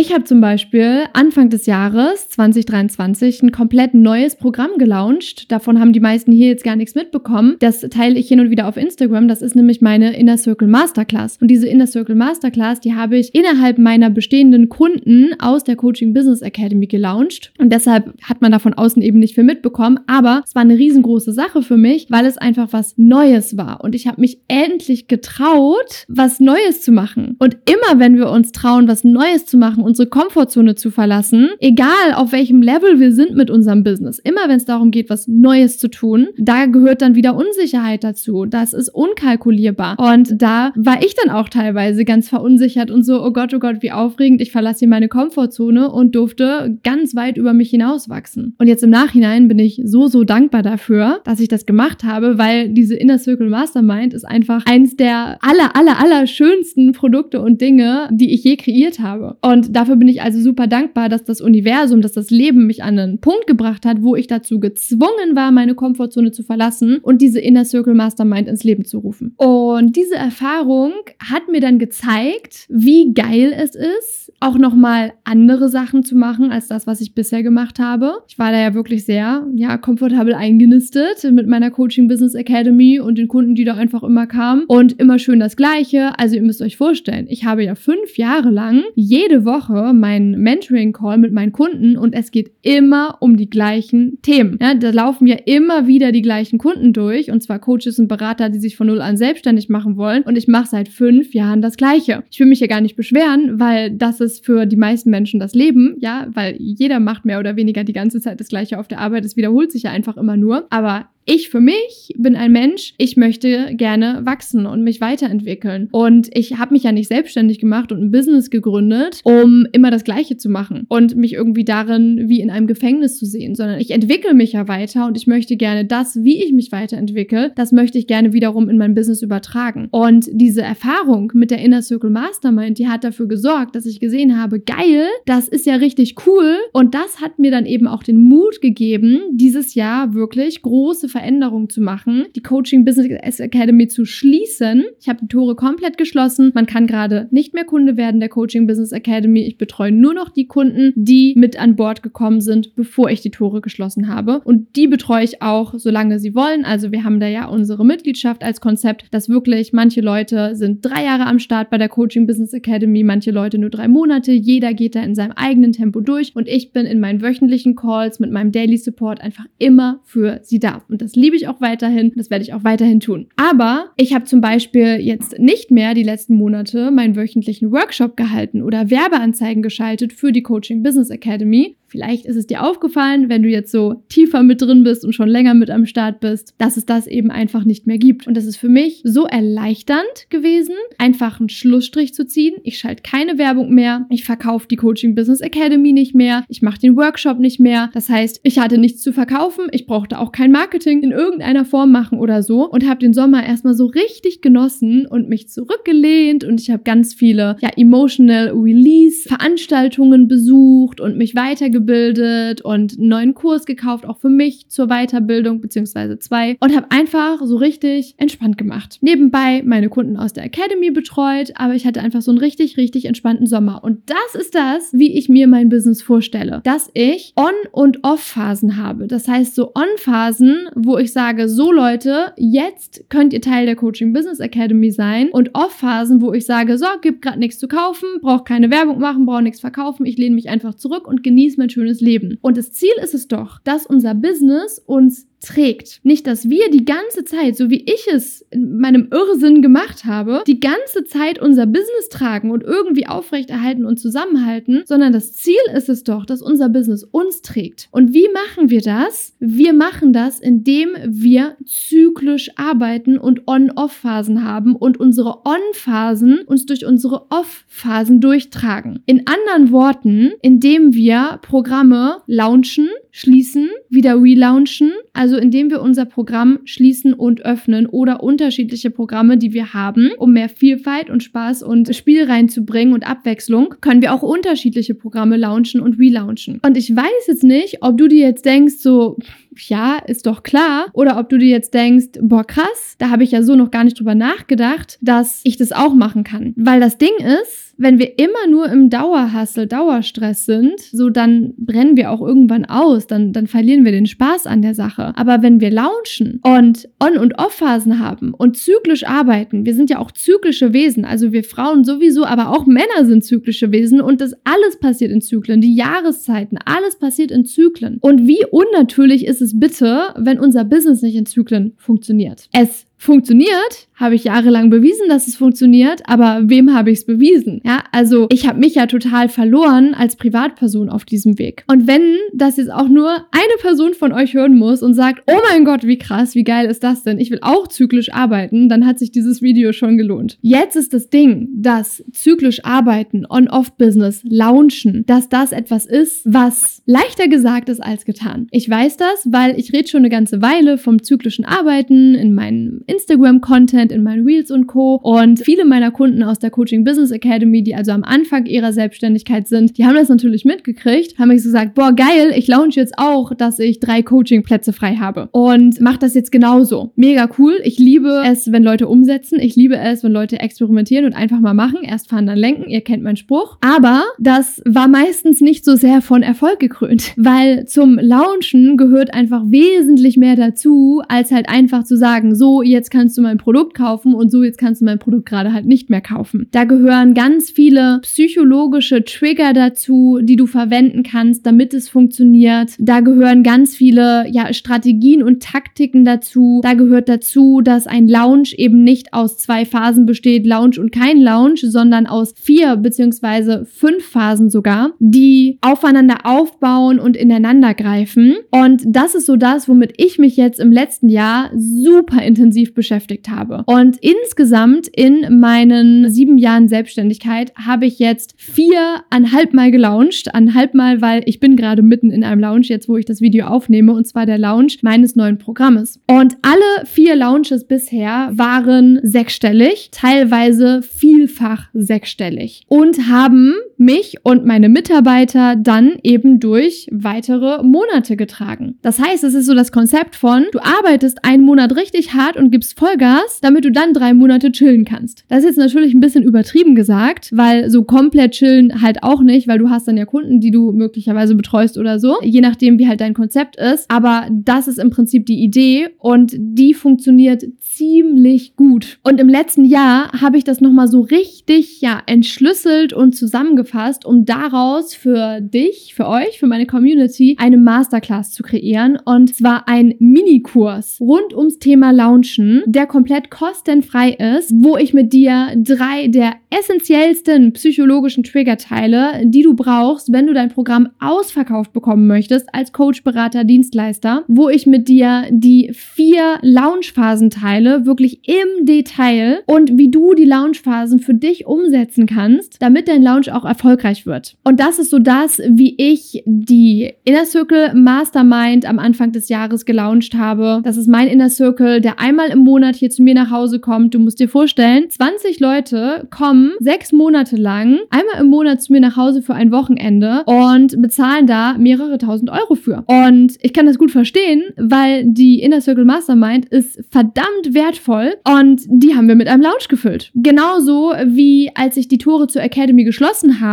Ich 0.00 0.14
habe 0.14 0.24
zum 0.24 0.40
Beispiel 0.40 1.02
Anfang 1.12 1.50
des 1.50 1.66
Jahres 1.66 2.30
2023 2.30 3.42
ein 3.42 3.52
komplett 3.52 3.92
neues 3.92 4.34
Programm 4.34 4.78
gelauncht. 4.78 5.52
Davon 5.52 5.78
haben 5.78 5.92
die 5.92 6.00
meisten 6.00 6.32
hier 6.32 6.48
jetzt 6.48 6.64
gar 6.64 6.74
nichts 6.74 6.94
mitbekommen. 6.94 7.56
Das 7.58 7.80
teile 7.80 8.18
ich 8.18 8.26
hin 8.26 8.40
und 8.40 8.48
wieder 8.48 8.66
auf 8.66 8.78
Instagram. 8.78 9.28
Das 9.28 9.42
ist 9.42 9.54
nämlich 9.54 9.82
meine 9.82 10.16
Inner 10.16 10.38
Circle 10.38 10.68
Masterclass. 10.68 11.36
Und 11.42 11.48
diese 11.48 11.66
Inner 11.66 11.86
Circle 11.86 12.14
Masterclass, 12.14 12.80
die 12.80 12.94
habe 12.94 13.18
ich 13.18 13.34
innerhalb 13.34 13.76
meiner 13.76 14.08
bestehenden 14.08 14.70
Kunden 14.70 15.38
aus 15.38 15.64
der 15.64 15.76
Coaching 15.76 16.14
Business 16.14 16.40
Academy 16.40 16.86
gelauncht. 16.86 17.52
Und 17.58 17.70
deshalb 17.70 18.14
hat 18.22 18.40
man 18.40 18.52
da 18.52 18.58
von 18.58 18.72
außen 18.72 19.02
eben 19.02 19.18
nicht 19.18 19.34
viel 19.34 19.44
mitbekommen. 19.44 20.00
Aber 20.06 20.40
es 20.46 20.54
war 20.54 20.62
eine 20.62 20.78
riesengroße 20.78 21.34
Sache 21.34 21.60
für 21.60 21.76
mich, 21.76 22.06
weil 22.08 22.24
es 22.24 22.38
einfach 22.38 22.68
was 22.70 22.94
Neues 22.96 23.58
war. 23.58 23.84
Und 23.84 23.94
ich 23.94 24.06
habe 24.06 24.22
mich 24.22 24.40
endlich 24.48 25.08
getraut, 25.08 26.06
was 26.08 26.40
Neues 26.40 26.80
zu 26.80 26.90
machen. 26.90 27.36
Und 27.38 27.58
immer 27.66 28.00
wenn 28.00 28.16
wir 28.16 28.30
uns 28.30 28.52
trauen, 28.52 28.88
was 28.88 29.04
Neues 29.04 29.44
zu 29.44 29.58
machen, 29.58 29.89
unsere 29.90 30.08
Komfortzone 30.08 30.76
zu 30.76 30.92
verlassen, 30.92 31.48
egal 31.58 32.14
auf 32.14 32.30
welchem 32.30 32.62
Level 32.62 33.00
wir 33.00 33.12
sind 33.12 33.34
mit 33.34 33.50
unserem 33.50 33.82
Business. 33.82 34.20
Immer 34.20 34.42
wenn 34.46 34.56
es 34.56 34.64
darum 34.64 34.92
geht, 34.92 35.10
was 35.10 35.26
Neues 35.26 35.78
zu 35.78 35.90
tun, 35.90 36.28
da 36.38 36.66
gehört 36.66 37.02
dann 37.02 37.16
wieder 37.16 37.34
Unsicherheit 37.34 38.04
dazu. 38.04 38.46
Das 38.46 38.72
ist 38.72 38.88
unkalkulierbar. 38.88 39.96
Und 39.98 40.40
da 40.40 40.72
war 40.76 41.02
ich 41.02 41.16
dann 41.16 41.34
auch 41.34 41.48
teilweise 41.48 42.04
ganz 42.04 42.28
verunsichert 42.28 42.92
und 42.92 43.04
so, 43.04 43.20
oh 43.20 43.32
Gott, 43.32 43.52
oh 43.52 43.58
Gott, 43.58 43.78
wie 43.80 43.90
aufregend, 43.90 44.40
ich 44.40 44.52
verlasse 44.52 44.78
hier 44.80 44.88
meine 44.88 45.08
Komfortzone 45.08 45.90
und 45.90 46.14
durfte 46.14 46.78
ganz 46.84 47.16
weit 47.16 47.36
über 47.36 47.52
mich 47.52 47.70
hinauswachsen. 47.70 48.54
Und 48.58 48.68
jetzt 48.68 48.84
im 48.84 48.90
Nachhinein 48.90 49.48
bin 49.48 49.58
ich 49.58 49.82
so, 49.84 50.06
so 50.06 50.22
dankbar 50.22 50.62
dafür, 50.62 51.20
dass 51.24 51.40
ich 51.40 51.48
das 51.48 51.66
gemacht 51.66 52.04
habe, 52.04 52.38
weil 52.38 52.68
diese 52.68 52.94
Inner 52.94 53.18
Circle 53.18 53.48
Mastermind 53.48 54.14
ist 54.14 54.24
einfach 54.24 54.64
eins 54.66 54.94
der 54.94 55.38
aller, 55.40 55.74
aller, 55.74 56.00
aller 56.00 56.28
schönsten 56.28 56.92
Produkte 56.92 57.40
und 57.40 57.60
Dinge, 57.60 58.08
die 58.12 58.32
ich 58.32 58.44
je 58.44 58.56
kreiert 58.56 59.00
habe. 59.00 59.36
Und 59.42 59.69
dafür 59.70 59.96
bin 59.96 60.08
ich 60.08 60.22
also 60.22 60.40
super 60.40 60.66
dankbar, 60.66 61.08
dass 61.08 61.24
das 61.24 61.40
Universum, 61.40 62.02
dass 62.02 62.12
das 62.12 62.30
Leben 62.30 62.66
mich 62.66 62.82
an 62.82 62.98
einen 62.98 63.18
Punkt 63.20 63.46
gebracht 63.46 63.86
hat, 63.86 64.02
wo 64.02 64.16
ich 64.16 64.26
dazu 64.26 64.60
gezwungen 64.60 65.34
war, 65.34 65.52
meine 65.52 65.74
Komfortzone 65.74 66.32
zu 66.32 66.42
verlassen 66.42 66.98
und 67.02 67.22
diese 67.22 67.40
Inner 67.40 67.64
Circle 67.64 67.94
Mastermind 67.94 68.48
ins 68.48 68.64
Leben 68.64 68.84
zu 68.84 68.98
rufen. 68.98 69.34
Und 69.36 69.96
diese 69.96 70.16
Erfahrung 70.16 70.92
hat 71.18 71.48
mir 71.50 71.60
dann 71.60 71.78
gezeigt, 71.78 72.66
wie 72.68 73.12
geil 73.14 73.54
es 73.56 73.74
ist, 73.74 74.32
auch 74.40 74.58
nochmal 74.58 75.12
andere 75.24 75.68
Sachen 75.68 76.02
zu 76.02 76.16
machen 76.16 76.50
als 76.50 76.68
das, 76.68 76.86
was 76.86 77.00
ich 77.00 77.14
bisher 77.14 77.42
gemacht 77.42 77.78
habe. 77.78 78.14
Ich 78.28 78.38
war 78.38 78.52
da 78.52 78.58
ja 78.58 78.74
wirklich 78.74 79.04
sehr, 79.04 79.46
ja, 79.54 79.78
komfortabel 79.78 80.34
eingenistet 80.34 81.24
mit 81.30 81.46
meiner 81.46 81.70
Coaching 81.70 82.08
Business 82.08 82.34
Academy 82.34 83.00
und 83.00 83.18
den 83.18 83.28
Kunden, 83.28 83.54
die 83.54 83.64
da 83.64 83.74
einfach 83.74 84.02
immer 84.02 84.26
kamen 84.26 84.64
und 84.66 84.98
immer 84.98 85.18
schön 85.18 85.40
das 85.40 85.56
Gleiche. 85.56 86.18
Also 86.18 86.36
ihr 86.36 86.42
müsst 86.42 86.62
euch 86.62 86.76
vorstellen, 86.76 87.26
ich 87.28 87.44
habe 87.44 87.64
ja 87.64 87.74
fünf 87.74 88.16
Jahre 88.16 88.50
lang 88.50 88.82
jede 88.94 89.44
Woche 89.44 89.59
Woche 89.60 89.92
meinen 89.92 90.40
Mentoring-Call 90.40 91.18
mit 91.18 91.32
meinen 91.32 91.52
Kunden 91.52 91.96
und 91.96 92.14
es 92.14 92.30
geht 92.30 92.50
immer 92.62 93.18
um 93.20 93.36
die 93.36 93.50
gleichen 93.50 94.18
Themen. 94.22 94.58
Ja, 94.60 94.74
da 94.74 94.90
laufen 94.90 95.26
ja 95.26 95.36
immer 95.44 95.86
wieder 95.86 96.12
die 96.12 96.22
gleichen 96.22 96.58
Kunden 96.58 96.92
durch 96.92 97.30
und 97.30 97.42
zwar 97.42 97.58
Coaches 97.58 97.98
und 97.98 98.08
Berater, 98.08 98.48
die 98.48 98.58
sich 98.58 98.76
von 98.76 98.86
null 98.86 99.02
an 99.02 99.16
selbstständig 99.16 99.68
machen 99.68 99.96
wollen 99.96 100.22
und 100.22 100.36
ich 100.36 100.48
mache 100.48 100.68
seit 100.68 100.88
fünf 100.88 101.34
Jahren 101.34 101.60
das 101.60 101.76
Gleiche. 101.76 102.24
Ich 102.30 102.40
will 102.40 102.46
mich 102.46 102.60
ja 102.60 102.66
gar 102.66 102.80
nicht 102.80 102.96
beschweren, 102.96 103.60
weil 103.60 103.90
das 103.90 104.20
ist 104.20 104.44
für 104.44 104.66
die 104.66 104.76
meisten 104.76 105.10
Menschen 105.10 105.40
das 105.40 105.54
Leben, 105.54 105.96
ja, 106.00 106.28
weil 106.32 106.56
jeder 106.58 107.00
macht 107.00 107.24
mehr 107.24 107.38
oder 107.38 107.56
weniger 107.56 107.84
die 107.84 107.92
ganze 107.92 108.20
Zeit 108.20 108.40
das 108.40 108.48
Gleiche 108.48 108.78
auf 108.78 108.88
der 108.88 109.00
Arbeit. 109.00 109.24
Es 109.24 109.36
wiederholt 109.36 109.72
sich 109.72 109.82
ja 109.82 109.90
einfach 109.90 110.16
immer 110.16 110.36
nur. 110.36 110.66
Aber 110.70 111.06
ich 111.30 111.48
für 111.48 111.60
mich 111.60 112.12
bin 112.16 112.34
ein 112.34 112.50
Mensch, 112.50 112.94
ich 112.98 113.16
möchte 113.16 113.76
gerne 113.76 114.22
wachsen 114.24 114.66
und 114.66 114.82
mich 114.82 115.00
weiterentwickeln. 115.00 115.88
Und 115.92 116.28
ich 116.36 116.58
habe 116.58 116.74
mich 116.74 116.82
ja 116.82 116.90
nicht 116.90 117.06
selbstständig 117.06 117.60
gemacht 117.60 117.92
und 117.92 118.02
ein 118.02 118.10
Business 118.10 118.50
gegründet, 118.50 119.20
um 119.22 119.64
immer 119.70 119.92
das 119.92 120.02
Gleiche 120.02 120.36
zu 120.36 120.48
machen 120.48 120.86
und 120.88 121.14
mich 121.14 121.34
irgendwie 121.34 121.64
darin 121.64 122.28
wie 122.28 122.40
in 122.40 122.50
einem 122.50 122.66
Gefängnis 122.66 123.16
zu 123.16 123.26
sehen, 123.26 123.54
sondern 123.54 123.78
ich 123.78 123.92
entwickle 123.92 124.34
mich 124.34 124.54
ja 124.54 124.66
weiter 124.66 125.06
und 125.06 125.16
ich 125.16 125.28
möchte 125.28 125.56
gerne 125.56 125.84
das, 125.84 126.16
wie 126.16 126.42
ich 126.42 126.52
mich 126.52 126.72
weiterentwickle, 126.72 127.52
das 127.54 127.70
möchte 127.70 127.98
ich 127.98 128.08
gerne 128.08 128.32
wiederum 128.32 128.68
in 128.68 128.76
mein 128.76 128.96
Business 128.96 129.22
übertragen. 129.22 129.86
Und 129.92 130.28
diese 130.32 130.62
Erfahrung 130.62 131.30
mit 131.34 131.52
der 131.52 131.58
Inner 131.58 131.82
Circle 131.82 132.10
Mastermind, 132.10 132.76
die 132.78 132.88
hat 132.88 133.04
dafür 133.04 133.28
gesorgt, 133.28 133.76
dass 133.76 133.86
ich 133.86 134.00
gesehen 134.00 134.36
habe, 134.36 134.58
geil, 134.58 135.06
das 135.26 135.46
ist 135.46 135.64
ja 135.64 135.76
richtig 135.76 136.16
cool. 136.26 136.56
Und 136.72 136.96
das 136.96 137.20
hat 137.20 137.38
mir 137.38 137.52
dann 137.52 137.66
eben 137.66 137.86
auch 137.86 138.02
den 138.02 138.20
Mut 138.20 138.60
gegeben, 138.60 139.20
dieses 139.30 139.76
Jahr 139.76 140.12
wirklich 140.12 140.62
große 140.62 141.08
Veränderungen 141.08 141.19
Veränderung 141.20 141.68
zu 141.68 141.82
machen, 141.82 142.24
die 142.34 142.42
Coaching 142.42 142.86
Business 142.86 143.40
Academy 143.40 143.88
zu 143.88 144.06
schließen. 144.06 144.84
Ich 145.00 145.08
habe 145.08 145.18
die 145.20 145.28
Tore 145.28 145.54
komplett 145.54 145.98
geschlossen. 145.98 146.50
Man 146.54 146.64
kann 146.64 146.86
gerade 146.86 147.28
nicht 147.30 147.52
mehr 147.52 147.64
Kunde 147.64 147.98
werden 147.98 148.20
der 148.20 148.30
Coaching 148.30 148.66
Business 148.66 148.90
Academy. 148.92 149.42
Ich 149.42 149.58
betreue 149.58 149.92
nur 149.92 150.14
noch 150.14 150.30
die 150.30 150.46
Kunden, 150.46 150.94
die 150.96 151.34
mit 151.36 151.60
an 151.60 151.76
Bord 151.76 152.02
gekommen 152.02 152.40
sind, 152.40 152.74
bevor 152.74 153.10
ich 153.10 153.20
die 153.20 153.30
Tore 153.30 153.60
geschlossen 153.60 154.08
habe. 154.08 154.40
Und 154.44 154.76
die 154.76 154.86
betreue 154.86 155.24
ich 155.24 155.42
auch, 155.42 155.74
solange 155.76 156.18
sie 156.18 156.34
wollen. 156.34 156.64
Also 156.64 156.90
wir 156.90 157.04
haben 157.04 157.20
da 157.20 157.26
ja 157.26 157.46
unsere 157.46 157.84
Mitgliedschaft 157.84 158.42
als 158.42 158.62
Konzept, 158.62 159.04
dass 159.10 159.28
wirklich 159.28 159.74
manche 159.74 160.00
Leute 160.00 160.56
sind 160.56 160.82
drei 160.82 161.04
Jahre 161.04 161.26
am 161.26 161.38
Start 161.38 161.68
bei 161.68 161.76
der 161.76 161.90
Coaching 161.90 162.26
Business 162.26 162.54
Academy, 162.54 163.04
manche 163.04 163.30
Leute 163.30 163.58
nur 163.58 163.68
drei 163.68 163.88
Monate. 163.88 164.32
Jeder 164.32 164.72
geht 164.72 164.94
da 164.94 165.02
in 165.02 165.14
seinem 165.14 165.32
eigenen 165.32 165.72
Tempo 165.72 166.00
durch 166.00 166.34
und 166.34 166.48
ich 166.48 166.72
bin 166.72 166.86
in 166.86 166.98
meinen 166.98 167.20
wöchentlichen 167.20 167.76
Calls 167.76 168.20
mit 168.20 168.30
meinem 168.30 168.52
Daily 168.52 168.78
Support 168.78 169.20
einfach 169.20 169.44
immer 169.58 170.00
für 170.04 170.40
sie 170.42 170.58
da. 170.58 170.82
Das 171.00 171.14
liebe 171.16 171.36
ich 171.36 171.48
auch 171.48 171.60
weiterhin. 171.60 172.12
Das 172.14 172.30
werde 172.30 172.44
ich 172.44 172.52
auch 172.52 172.64
weiterhin 172.64 173.00
tun. 173.00 173.28
Aber 173.36 173.90
ich 173.96 174.14
habe 174.14 174.24
zum 174.24 174.40
Beispiel 174.40 174.98
jetzt 175.00 175.38
nicht 175.38 175.70
mehr 175.70 175.94
die 175.94 176.02
letzten 176.02 176.34
Monate 176.34 176.90
meinen 176.90 177.16
wöchentlichen 177.16 177.72
Workshop 177.72 178.16
gehalten 178.16 178.62
oder 178.62 178.90
Werbeanzeigen 178.90 179.62
geschaltet 179.62 180.12
für 180.12 180.32
die 180.32 180.42
Coaching 180.42 180.82
Business 180.82 181.10
Academy, 181.10 181.76
Vielleicht 181.90 182.24
ist 182.24 182.36
es 182.36 182.46
dir 182.46 182.62
aufgefallen, 182.62 183.28
wenn 183.28 183.42
du 183.42 183.48
jetzt 183.48 183.72
so 183.72 184.04
tiefer 184.08 184.44
mit 184.44 184.62
drin 184.62 184.84
bist 184.84 185.04
und 185.04 185.12
schon 185.12 185.28
länger 185.28 185.54
mit 185.54 185.70
am 185.70 185.86
Start 185.86 186.20
bist, 186.20 186.54
dass 186.56 186.76
es 186.76 186.86
das 186.86 187.08
eben 187.08 187.32
einfach 187.32 187.64
nicht 187.64 187.88
mehr 187.88 187.98
gibt. 187.98 188.28
Und 188.28 188.36
das 188.36 188.44
ist 188.44 188.58
für 188.58 188.68
mich 188.68 189.00
so 189.02 189.26
erleichternd 189.26 190.30
gewesen, 190.30 190.76
einfach 190.98 191.40
einen 191.40 191.48
Schlussstrich 191.48 192.14
zu 192.14 192.28
ziehen. 192.28 192.54
Ich 192.62 192.78
schalte 192.78 193.02
keine 193.02 193.38
Werbung 193.38 193.74
mehr. 193.74 194.06
Ich 194.08 194.22
verkaufe 194.22 194.68
die 194.68 194.76
Coaching 194.76 195.16
Business 195.16 195.40
Academy 195.40 195.92
nicht 195.92 196.14
mehr. 196.14 196.44
Ich 196.48 196.62
mache 196.62 196.78
den 196.78 196.96
Workshop 196.96 197.40
nicht 197.40 197.58
mehr. 197.58 197.90
Das 197.92 198.08
heißt, 198.08 198.38
ich 198.44 198.60
hatte 198.60 198.78
nichts 198.78 199.02
zu 199.02 199.12
verkaufen. 199.12 199.66
Ich 199.72 199.86
brauchte 199.86 200.20
auch 200.20 200.30
kein 200.30 200.52
Marketing 200.52 201.02
in 201.02 201.10
irgendeiner 201.10 201.64
Form 201.64 201.90
machen 201.90 202.20
oder 202.20 202.44
so 202.44 202.70
und 202.70 202.88
habe 202.88 203.00
den 203.00 203.14
Sommer 203.14 203.44
erstmal 203.44 203.74
so 203.74 203.86
richtig 203.86 204.42
genossen 204.42 205.06
und 205.06 205.28
mich 205.28 205.48
zurückgelehnt 205.48 206.44
und 206.44 206.60
ich 206.60 206.70
habe 206.70 206.84
ganz 206.84 207.14
viele 207.14 207.56
ja 207.60 207.70
emotional 207.76 208.50
Release 208.50 209.28
Veranstaltungen 209.28 210.28
besucht 210.28 211.00
und 211.00 211.16
mich 211.16 211.34
weitergebildet 211.34 211.79
weitergebildet 211.80 212.60
und 212.62 212.98
einen 212.98 213.08
neuen 213.08 213.34
Kurs 213.34 213.66
gekauft, 213.66 214.06
auch 214.06 214.18
für 214.18 214.28
mich 214.28 214.68
zur 214.68 214.88
Weiterbildung, 214.88 215.60
beziehungsweise 215.60 216.18
zwei. 216.18 216.56
Und 216.60 216.74
habe 216.76 216.90
einfach 216.90 217.40
so 217.44 217.56
richtig 217.56 218.14
entspannt 218.18 218.58
gemacht. 218.58 218.98
Nebenbei 219.00 219.62
meine 219.64 219.88
Kunden 219.88 220.16
aus 220.16 220.32
der 220.32 220.44
Academy 220.44 220.90
betreut, 220.90 221.52
aber 221.54 221.74
ich 221.74 221.86
hatte 221.86 222.00
einfach 222.00 222.22
so 222.22 222.30
einen 222.30 222.38
richtig, 222.38 222.76
richtig 222.76 223.04
entspannten 223.04 223.46
Sommer. 223.46 223.82
Und 223.82 224.10
das 224.10 224.40
ist 224.40 224.54
das, 224.54 224.92
wie 224.92 225.16
ich 225.16 225.28
mir 225.28 225.46
mein 225.46 225.68
Business 225.68 226.02
vorstelle. 226.02 226.60
Dass 226.64 226.90
ich 226.94 227.32
On- 227.36 227.50
und 227.72 228.04
Off-Phasen 228.04 228.76
habe. 228.76 229.06
Das 229.06 229.28
heißt, 229.28 229.54
so 229.54 229.72
On-Phasen, 229.74 230.68
wo 230.74 230.98
ich 230.98 231.12
sage, 231.12 231.48
so 231.48 231.72
Leute, 231.72 232.32
jetzt 232.36 233.04
könnt 233.08 233.32
ihr 233.32 233.40
Teil 233.40 233.66
der 233.66 233.76
Coaching 233.76 234.12
Business 234.12 234.40
Academy 234.40 234.90
sein. 234.90 235.28
Und 235.30 235.54
Off-Phasen, 235.54 236.20
wo 236.20 236.32
ich 236.32 236.46
sage, 236.46 236.78
so, 236.78 236.86
gibt 237.00 237.22
gerade 237.22 237.38
nichts 237.38 237.58
zu 237.58 237.68
kaufen, 237.68 238.08
braucht 238.20 238.46
keine 238.46 238.70
Werbung 238.70 238.98
machen, 238.98 239.26
braucht 239.26 239.42
nichts 239.42 239.60
verkaufen, 239.60 240.06
ich 240.06 240.18
lehne 240.18 240.34
mich 240.34 240.48
einfach 240.48 240.74
zurück 240.74 241.06
und 241.06 241.22
genieße 241.22 241.58
mein 241.58 241.69
schönes 241.70 242.00
Leben. 242.00 242.38
Und 242.42 242.56
das 242.56 242.72
Ziel 242.72 242.92
ist 243.02 243.14
es 243.14 243.28
doch, 243.28 243.60
dass 243.60 243.86
unser 243.86 244.14
Business 244.14 244.78
uns 244.84 245.26
trägt. 245.40 246.00
Nicht, 246.02 246.26
dass 246.26 246.48
wir 246.48 246.70
die 246.70 246.84
ganze 246.84 247.24
Zeit, 247.24 247.56
so 247.56 247.70
wie 247.70 247.82
ich 247.84 248.06
es 248.12 248.42
in 248.50 248.78
meinem 248.78 249.08
Irrsinn 249.10 249.62
gemacht 249.62 250.04
habe, 250.04 250.42
die 250.46 250.60
ganze 250.60 251.04
Zeit 251.04 251.40
unser 251.40 251.66
Business 251.66 252.08
tragen 252.10 252.50
und 252.50 252.62
irgendwie 252.62 253.06
aufrechterhalten 253.06 253.84
und 253.86 253.98
zusammenhalten, 253.98 254.82
sondern 254.84 255.12
das 255.12 255.32
Ziel 255.32 255.60
ist 255.74 255.88
es 255.88 256.04
doch, 256.04 256.26
dass 256.26 256.42
unser 256.42 256.68
Business 256.68 257.04
uns 257.04 257.42
trägt. 257.42 257.88
Und 257.90 258.12
wie 258.12 258.28
machen 258.28 258.70
wir 258.70 258.82
das? 258.82 259.34
Wir 259.38 259.72
machen 259.72 260.12
das, 260.12 260.40
indem 260.40 260.90
wir 261.06 261.56
zyklisch 261.64 262.50
arbeiten 262.56 263.18
und 263.18 263.48
On-Off-Phasen 263.48 264.44
haben 264.44 264.76
und 264.76 265.00
unsere 265.00 265.46
On-Phasen 265.46 266.40
uns 266.46 266.66
durch 266.66 266.84
unsere 266.84 267.30
Off-Phasen 267.30 268.20
durchtragen. 268.20 269.02
In 269.06 269.26
anderen 269.26 269.72
Worten, 269.72 270.32
indem 270.42 270.92
wir 270.92 271.38
Programme 271.42 272.22
launchen, 272.26 272.88
schließen, 273.12 273.68
wieder 273.88 274.20
relaunchen, 274.20 274.92
also 275.12 275.36
indem 275.36 275.70
wir 275.70 275.82
unser 275.82 276.04
Programm 276.04 276.60
schließen 276.64 277.14
und 277.14 277.44
öffnen 277.44 277.86
oder 277.86 278.22
unterschiedliche 278.22 278.90
Programme, 278.90 279.38
die 279.38 279.52
wir 279.52 279.74
haben, 279.74 280.10
um 280.18 280.32
mehr 280.32 280.48
Vielfalt 280.48 281.10
und 281.10 281.22
Spaß 281.22 281.62
und 281.62 281.94
Spiel 281.94 282.24
reinzubringen 282.24 282.94
und 282.94 283.06
Abwechslung, 283.06 283.74
können 283.80 284.02
wir 284.02 284.14
auch 284.14 284.22
unterschiedliche 284.22 284.94
Programme 284.94 285.36
launchen 285.36 285.80
und 285.80 285.98
relaunchen. 285.98 286.60
Und 286.64 286.76
ich 286.76 286.94
weiß 286.94 287.26
jetzt 287.26 287.44
nicht, 287.44 287.78
ob 287.82 287.98
du 287.98 288.08
dir 288.08 288.26
jetzt 288.26 288.44
denkst, 288.44 288.74
so, 288.78 289.18
ja, 289.56 289.98
ist 290.06 290.26
doch 290.26 290.42
klar, 290.42 290.86
oder 290.92 291.18
ob 291.18 291.28
du 291.28 291.38
dir 291.38 291.48
jetzt 291.48 291.74
denkst, 291.74 292.18
boah, 292.20 292.44
krass, 292.44 292.96
da 292.98 293.10
habe 293.10 293.24
ich 293.24 293.32
ja 293.32 293.42
so 293.42 293.56
noch 293.56 293.70
gar 293.70 293.84
nicht 293.84 293.98
drüber 293.98 294.14
nachgedacht, 294.14 294.98
dass 295.02 295.40
ich 295.44 295.56
das 295.56 295.72
auch 295.72 295.94
machen 295.94 296.24
kann. 296.24 296.54
Weil 296.56 296.80
das 296.80 296.98
Ding 296.98 297.12
ist, 297.42 297.69
wenn 297.80 297.98
wir 297.98 298.18
immer 298.18 298.46
nur 298.48 298.68
im 298.68 298.90
Dauerhassel, 298.90 299.66
Dauerstress 299.66 300.44
sind, 300.44 300.78
so 300.80 301.08
dann 301.08 301.54
brennen 301.56 301.96
wir 301.96 302.10
auch 302.10 302.20
irgendwann 302.20 302.66
aus, 302.66 303.06
dann, 303.06 303.32
dann 303.32 303.46
verlieren 303.46 303.86
wir 303.86 303.92
den 303.92 304.04
Spaß 304.04 304.46
an 304.46 304.60
der 304.60 304.74
Sache. 304.74 305.12
Aber 305.16 305.42
wenn 305.42 305.62
wir 305.62 305.70
launchen 305.70 306.40
und 306.42 306.90
On- 307.02 307.16
und 307.16 307.38
Off-Phasen 307.38 307.98
haben 307.98 308.34
und 308.34 308.58
zyklisch 308.58 309.04
arbeiten, 309.06 309.64
wir 309.64 309.74
sind 309.74 309.88
ja 309.88 309.98
auch 309.98 310.12
zyklische 310.12 310.74
Wesen, 310.74 311.06
also 311.06 311.32
wir 311.32 311.42
Frauen 311.42 311.84
sowieso, 311.84 312.26
aber 312.26 312.50
auch 312.50 312.66
Männer 312.66 313.06
sind 313.06 313.24
zyklische 313.24 313.72
Wesen 313.72 314.02
und 314.02 314.20
das 314.20 314.34
alles 314.44 314.78
passiert 314.78 315.10
in 315.10 315.22
Zyklen, 315.22 315.62
die 315.62 315.74
Jahreszeiten, 315.74 316.58
alles 316.62 316.96
passiert 316.96 317.30
in 317.30 317.46
Zyklen. 317.46 317.96
Und 318.02 318.26
wie 318.26 318.44
unnatürlich 318.50 319.26
ist 319.26 319.40
es 319.40 319.58
bitte, 319.58 320.14
wenn 320.18 320.38
unser 320.38 320.64
Business 320.64 321.00
nicht 321.00 321.16
in 321.16 321.24
Zyklen 321.24 321.72
funktioniert? 321.78 322.50
Es 322.52 322.84
funktioniert, 323.00 323.88
habe 323.94 324.14
ich 324.14 324.24
jahrelang 324.24 324.68
bewiesen, 324.68 325.08
dass 325.08 325.26
es 325.26 325.36
funktioniert, 325.36 326.02
aber 326.06 326.42
wem 326.44 326.74
habe 326.74 326.90
ich 326.90 326.98
es 327.00 327.06
bewiesen? 327.06 327.62
Ja, 327.64 327.84
also 327.92 328.26
ich 328.30 328.46
habe 328.46 328.58
mich 328.58 328.74
ja 328.74 328.86
total 328.86 329.30
verloren 329.30 329.94
als 329.94 330.16
Privatperson 330.16 330.90
auf 330.90 331.06
diesem 331.06 331.38
Weg. 331.38 331.64
Und 331.66 331.86
wenn 331.86 332.16
das 332.34 332.58
jetzt 332.58 332.72
auch 332.72 332.88
nur 332.88 333.10
eine 333.10 333.56
Person 333.60 333.94
von 333.94 334.12
euch 334.12 334.34
hören 334.34 334.56
muss 334.56 334.82
und 334.82 334.92
sagt, 334.92 335.22
oh 335.26 335.38
mein 335.50 335.64
Gott, 335.64 335.86
wie 335.86 335.96
krass, 335.96 336.34
wie 336.34 336.44
geil 336.44 336.66
ist 336.68 336.84
das 336.84 337.02
denn? 337.02 337.18
Ich 337.18 337.30
will 337.30 337.40
auch 337.40 337.68
zyklisch 337.68 338.12
arbeiten, 338.12 338.68
dann 338.68 338.86
hat 338.86 338.98
sich 338.98 339.10
dieses 339.10 339.40
Video 339.40 339.72
schon 339.72 339.96
gelohnt. 339.96 340.38
Jetzt 340.42 340.76
ist 340.76 340.92
das 340.92 341.08
Ding, 341.08 341.48
dass 341.54 342.04
zyklisch 342.12 342.64
arbeiten, 342.64 343.24
On-Off-Business, 343.28 344.22
launchen, 344.24 345.04
dass 345.06 345.30
das 345.30 345.52
etwas 345.52 345.86
ist, 345.86 346.22
was 346.26 346.82
leichter 346.84 347.28
gesagt 347.28 347.70
ist 347.70 347.80
als 347.80 348.04
getan. 348.04 348.46
Ich 348.50 348.68
weiß 348.68 348.98
das, 348.98 349.26
weil 349.30 349.58
ich 349.58 349.72
rede 349.72 349.88
schon 349.88 350.00
eine 350.00 350.10
ganze 350.10 350.42
Weile 350.42 350.76
vom 350.76 351.02
zyklischen 351.02 351.46
Arbeiten 351.46 352.14
in 352.14 352.34
meinen 352.34 352.82
Instagram-Content, 352.90 353.92
in 353.92 354.02
meinen 354.02 354.26
Reels 354.26 354.50
und 354.50 354.66
Co. 354.66 354.96
Und 355.02 355.40
viele 355.40 355.64
meiner 355.64 355.90
Kunden 355.90 356.22
aus 356.22 356.38
der 356.38 356.50
Coaching 356.50 356.84
Business 356.84 357.10
Academy, 357.10 357.62
die 357.62 357.74
also 357.74 357.92
am 357.92 358.04
Anfang 358.04 358.46
ihrer 358.46 358.72
Selbstständigkeit 358.72 359.48
sind, 359.48 359.78
die 359.78 359.84
haben 359.84 359.94
das 359.94 360.08
natürlich 360.08 360.44
mitgekriegt, 360.44 361.18
haben 361.18 361.28
mich 361.28 361.42
gesagt, 361.42 361.74
boah, 361.74 361.92
geil, 361.92 362.32
ich 362.36 362.46
launch 362.46 362.74
jetzt 362.76 362.94
auch, 362.96 363.34
dass 363.34 363.58
ich 363.58 363.80
drei 363.80 364.02
Coaching-Plätze 364.02 364.72
frei 364.72 364.96
habe. 364.96 365.28
Und 365.32 365.80
mach 365.80 365.96
das 365.96 366.14
jetzt 366.14 366.32
genauso. 366.32 366.92
Mega 366.96 367.28
cool. 367.38 367.58
Ich 367.64 367.78
liebe 367.78 368.22
es, 368.26 368.50
wenn 368.52 368.62
Leute 368.62 368.88
umsetzen. 368.88 369.38
Ich 369.40 369.56
liebe 369.56 369.76
es, 369.76 370.02
wenn 370.02 370.12
Leute 370.12 370.40
experimentieren 370.40 371.04
und 371.04 371.14
einfach 371.14 371.40
mal 371.40 371.54
machen. 371.54 371.78
Erst 371.82 372.08
fahren, 372.08 372.26
dann 372.26 372.38
lenken. 372.38 372.68
Ihr 372.68 372.80
kennt 372.80 373.02
meinen 373.02 373.16
Spruch. 373.16 373.58
Aber 373.60 374.04
das 374.18 374.62
war 374.64 374.88
meistens 374.88 375.40
nicht 375.40 375.64
so 375.64 375.76
sehr 375.76 376.02
von 376.02 376.22
Erfolg 376.22 376.58
gekrönt, 376.58 377.12
weil 377.16 377.66
zum 377.66 377.98
Launchen 378.00 378.76
gehört 378.76 379.14
einfach 379.14 379.42
wesentlich 379.46 380.16
mehr 380.16 380.36
dazu, 380.36 381.02
als 381.08 381.30
halt 381.30 381.48
einfach 381.48 381.84
zu 381.84 381.96
sagen, 381.96 382.34
so, 382.34 382.62
jetzt 382.62 382.79
jetzt 382.80 382.90
kannst 382.90 383.18
du 383.18 383.22
mein 383.22 383.36
Produkt 383.36 383.76
kaufen 383.76 384.14
und 384.14 384.30
so 384.30 384.42
jetzt 384.42 384.58
kannst 384.58 384.80
du 384.80 384.86
mein 384.86 384.98
Produkt 384.98 385.26
gerade 385.26 385.52
halt 385.52 385.66
nicht 385.66 385.90
mehr 385.90 386.00
kaufen. 386.00 386.48
Da 386.50 386.64
gehören 386.64 387.12
ganz 387.12 387.50
viele 387.50 387.98
psychologische 388.00 389.04
Trigger 389.04 389.52
dazu, 389.52 390.18
die 390.22 390.36
du 390.36 390.46
verwenden 390.46 391.02
kannst, 391.02 391.44
damit 391.44 391.74
es 391.74 391.90
funktioniert. 391.90 392.70
Da 392.78 393.00
gehören 393.00 393.42
ganz 393.42 393.76
viele 393.76 394.26
ja, 394.30 394.54
Strategien 394.54 395.22
und 395.22 395.42
Taktiken 395.42 396.06
dazu. 396.06 396.60
Da 396.62 396.72
gehört 396.72 397.10
dazu, 397.10 397.60
dass 397.60 397.86
ein 397.86 398.08
Lounge 398.08 398.48
eben 398.56 398.82
nicht 398.82 399.12
aus 399.12 399.36
zwei 399.36 399.66
Phasen 399.66 400.06
besteht, 400.06 400.46
Lounge 400.46 400.80
und 400.80 400.90
kein 400.90 401.20
Lounge, 401.20 401.60
sondern 401.62 402.06
aus 402.06 402.32
vier 402.34 402.76
beziehungsweise 402.76 403.66
fünf 403.66 404.06
Phasen 404.06 404.48
sogar, 404.48 404.92
die 404.98 405.58
aufeinander 405.60 406.20
aufbauen 406.24 406.98
und 406.98 407.14
ineinander 407.14 407.74
greifen. 407.74 408.36
Und 408.50 408.82
das 408.86 409.14
ist 409.14 409.26
so 409.26 409.36
das, 409.36 409.68
womit 409.68 409.92
ich 409.98 410.18
mich 410.18 410.38
jetzt 410.38 410.60
im 410.60 410.72
letzten 410.72 411.10
Jahr 411.10 411.50
super 411.54 412.22
intensiv 412.22 412.69
intensiv 412.70 412.74
beschäftigt 412.74 413.28
habe. 413.28 413.62
Und 413.66 413.98
insgesamt 414.00 414.88
in 414.88 415.40
meinen 415.40 416.10
sieben 416.10 416.38
Jahren 416.38 416.68
Selbstständigkeit 416.68 417.52
habe 417.56 417.86
ich 417.86 417.98
jetzt 417.98 418.34
viereinhalb 418.36 419.52
Mal 419.52 419.70
gelauncht. 419.70 420.34
Einhalb 420.34 420.74
Mal, 420.74 421.00
weil 421.00 421.22
ich 421.26 421.40
bin 421.40 421.56
gerade 421.56 421.82
mitten 421.82 422.10
in 422.10 422.24
einem 422.24 422.40
Launch, 422.40 422.68
jetzt 422.68 422.88
wo 422.88 422.96
ich 422.96 423.04
das 423.04 423.20
Video 423.20 423.46
aufnehme, 423.46 423.92
und 423.92 424.06
zwar 424.06 424.26
der 424.26 424.38
Launch 424.38 424.82
meines 424.82 425.16
neuen 425.16 425.38
Programmes. 425.38 426.00
Und 426.06 426.36
alle 426.42 426.86
vier 426.86 427.16
Launches 427.16 427.64
bisher 427.64 428.30
waren 428.32 429.00
sechsstellig, 429.02 429.90
teilweise 429.92 430.82
vielfach 430.82 431.68
sechsstellig 431.72 432.62
und 432.68 433.08
haben 433.08 433.54
mich 433.80 434.16
und 434.22 434.44
meine 434.44 434.68
Mitarbeiter 434.68 435.56
dann 435.56 435.94
eben 436.02 436.38
durch 436.38 436.86
weitere 436.92 437.62
Monate 437.62 438.16
getragen. 438.16 438.76
Das 438.82 439.00
heißt, 439.00 439.24
es 439.24 439.34
ist 439.34 439.46
so 439.46 439.54
das 439.54 439.72
Konzept 439.72 440.14
von, 440.14 440.44
du 440.52 440.60
arbeitest 440.60 441.24
einen 441.24 441.42
Monat 441.42 441.74
richtig 441.74 442.14
hart 442.14 442.36
und 442.36 442.50
gibst 442.50 442.78
Vollgas, 442.78 443.40
damit 443.40 443.64
du 443.64 443.72
dann 443.72 443.94
drei 443.94 444.14
Monate 444.14 444.52
chillen 444.52 444.84
kannst. 444.84 445.24
Das 445.28 445.40
ist 445.40 445.46
jetzt 445.46 445.58
natürlich 445.58 445.94
ein 445.94 446.00
bisschen 446.00 446.22
übertrieben 446.22 446.74
gesagt, 446.74 447.30
weil 447.32 447.70
so 447.70 447.82
komplett 447.84 448.32
chillen 448.32 448.82
halt 448.82 449.02
auch 449.02 449.22
nicht, 449.22 449.48
weil 449.48 449.58
du 449.58 449.70
hast 449.70 449.88
dann 449.88 449.96
ja 449.96 450.04
Kunden, 450.04 450.40
die 450.40 450.50
du 450.50 450.72
möglicherweise 450.72 451.34
betreust 451.34 451.78
oder 451.78 451.98
so, 451.98 452.18
je 452.22 452.40
nachdem, 452.40 452.78
wie 452.78 452.86
halt 452.86 453.00
dein 453.00 453.14
Konzept 453.14 453.56
ist. 453.56 453.90
Aber 453.90 454.26
das 454.30 454.68
ist 454.68 454.78
im 454.78 454.90
Prinzip 454.90 455.26
die 455.26 455.42
Idee 455.42 455.88
und 455.98 456.34
die 456.36 456.74
funktioniert 456.74 457.44
ziemlich 457.60 458.56
gut. 458.56 458.98
Und 459.02 459.20
im 459.20 459.28
letzten 459.28 459.64
Jahr 459.64 460.12
habe 460.20 460.36
ich 460.36 460.44
das 460.44 460.60
nochmal 460.60 460.88
so 460.88 461.00
richtig, 461.00 461.80
ja, 461.80 462.02
entschlüsselt 462.06 462.92
und 462.92 463.16
zusammengefasst, 463.16 463.69
um 464.04 464.24
daraus 464.24 464.94
für 464.94 465.40
dich, 465.40 465.94
für 465.94 466.08
euch, 466.08 466.38
für 466.38 466.46
meine 466.46 466.66
Community 466.66 467.36
eine 467.38 467.56
Masterclass 467.56 468.32
zu 468.32 468.42
kreieren. 468.42 468.98
Und 469.04 469.34
zwar 469.34 469.68
ein 469.68 469.94
Minikurs 470.00 470.98
rund 471.00 471.34
ums 471.34 471.58
Thema 471.58 471.92
Launchen, 471.92 472.62
der 472.66 472.86
komplett 472.86 473.30
kostenfrei 473.30 474.10
ist, 474.10 474.52
wo 474.52 474.76
ich 474.76 474.92
mit 474.92 475.12
dir 475.12 475.54
drei 475.56 476.08
der 476.08 476.34
essentiellsten 476.50 477.52
psychologischen 477.52 478.24
Triggerteile, 478.24 479.22
die 479.24 479.42
du 479.42 479.54
brauchst, 479.54 480.12
wenn 480.12 480.26
du 480.26 480.34
dein 480.34 480.48
Programm 480.48 480.88
ausverkauft 480.98 481.72
bekommen 481.72 482.08
möchtest 482.08 482.52
als 482.52 482.72
Coach, 482.72 483.04
Berater, 483.04 483.44
Dienstleister, 483.44 484.24
wo 484.26 484.48
ich 484.48 484.66
mit 484.66 484.88
dir 484.88 485.26
die 485.30 485.70
vier 485.72 486.38
Launchphasenteile 486.42 487.86
wirklich 487.86 488.28
im 488.28 488.66
Detail 488.66 489.42
und 489.46 489.78
wie 489.78 489.90
du 489.90 490.14
die 490.14 490.24
Launchphasen 490.24 490.98
für 490.98 491.14
dich 491.14 491.46
umsetzen 491.46 492.06
kannst, 492.06 492.60
damit 492.60 492.88
dein 492.88 493.02
Launch 493.02 493.30
auch 493.30 493.44
erfolgreich 493.44 493.59
wird. 493.62 494.36
Und 494.44 494.60
das 494.60 494.78
ist 494.78 494.90
so 494.90 494.98
das, 494.98 495.38
wie 495.48 495.74
ich 495.76 496.22
die 496.26 496.92
Inner 497.04 497.24
Circle 497.26 497.74
Mastermind 497.74 498.66
am 498.66 498.78
Anfang 498.78 499.12
des 499.12 499.28
Jahres 499.28 499.64
gelauncht 499.64 500.14
habe. 500.14 500.60
Das 500.64 500.76
ist 500.76 500.88
mein 500.88 501.08
Inner 501.08 501.30
Circle, 501.30 501.80
der 501.80 502.00
einmal 502.00 502.30
im 502.30 502.38
Monat 502.38 502.76
hier 502.76 502.90
zu 502.90 503.02
mir 503.02 503.14
nach 503.14 503.30
Hause 503.30 503.60
kommt. 503.60 503.94
Du 503.94 503.98
musst 503.98 504.20
dir 504.20 504.28
vorstellen, 504.28 504.88
20 504.88 505.40
Leute 505.40 506.08
kommen 506.10 506.52
sechs 506.60 506.92
Monate 506.92 507.36
lang 507.36 507.78
einmal 507.90 508.20
im 508.20 508.28
Monat 508.28 508.62
zu 508.62 508.72
mir 508.72 508.80
nach 508.80 508.96
Hause 508.96 509.22
für 509.22 509.34
ein 509.34 509.52
Wochenende 509.52 510.22
und 510.26 510.80
bezahlen 510.80 511.26
da 511.26 511.54
mehrere 511.58 511.98
tausend 511.98 512.30
Euro 512.30 512.54
für. 512.54 512.84
Und 512.86 513.36
ich 513.40 513.52
kann 513.52 513.66
das 513.66 513.78
gut 513.78 513.90
verstehen, 513.90 514.42
weil 514.56 515.04
die 515.04 515.40
Inner 515.40 515.60
Circle 515.60 515.84
Mastermind 515.84 516.46
ist 516.46 516.80
verdammt 516.90 517.52
wertvoll 517.52 518.14
und 518.24 518.62
die 518.68 518.94
haben 518.94 519.08
wir 519.08 519.14
mit 519.14 519.28
einem 519.28 519.42
Lounge 519.42 519.66
gefüllt. 519.68 520.10
Genauso 520.14 520.92
wie 521.04 521.50
als 521.54 521.76
ich 521.76 521.88
die 521.88 521.98
Tore 521.98 522.26
zur 522.26 522.42
Academy 522.42 522.84
geschlossen 522.84 523.40
habe 523.40 523.49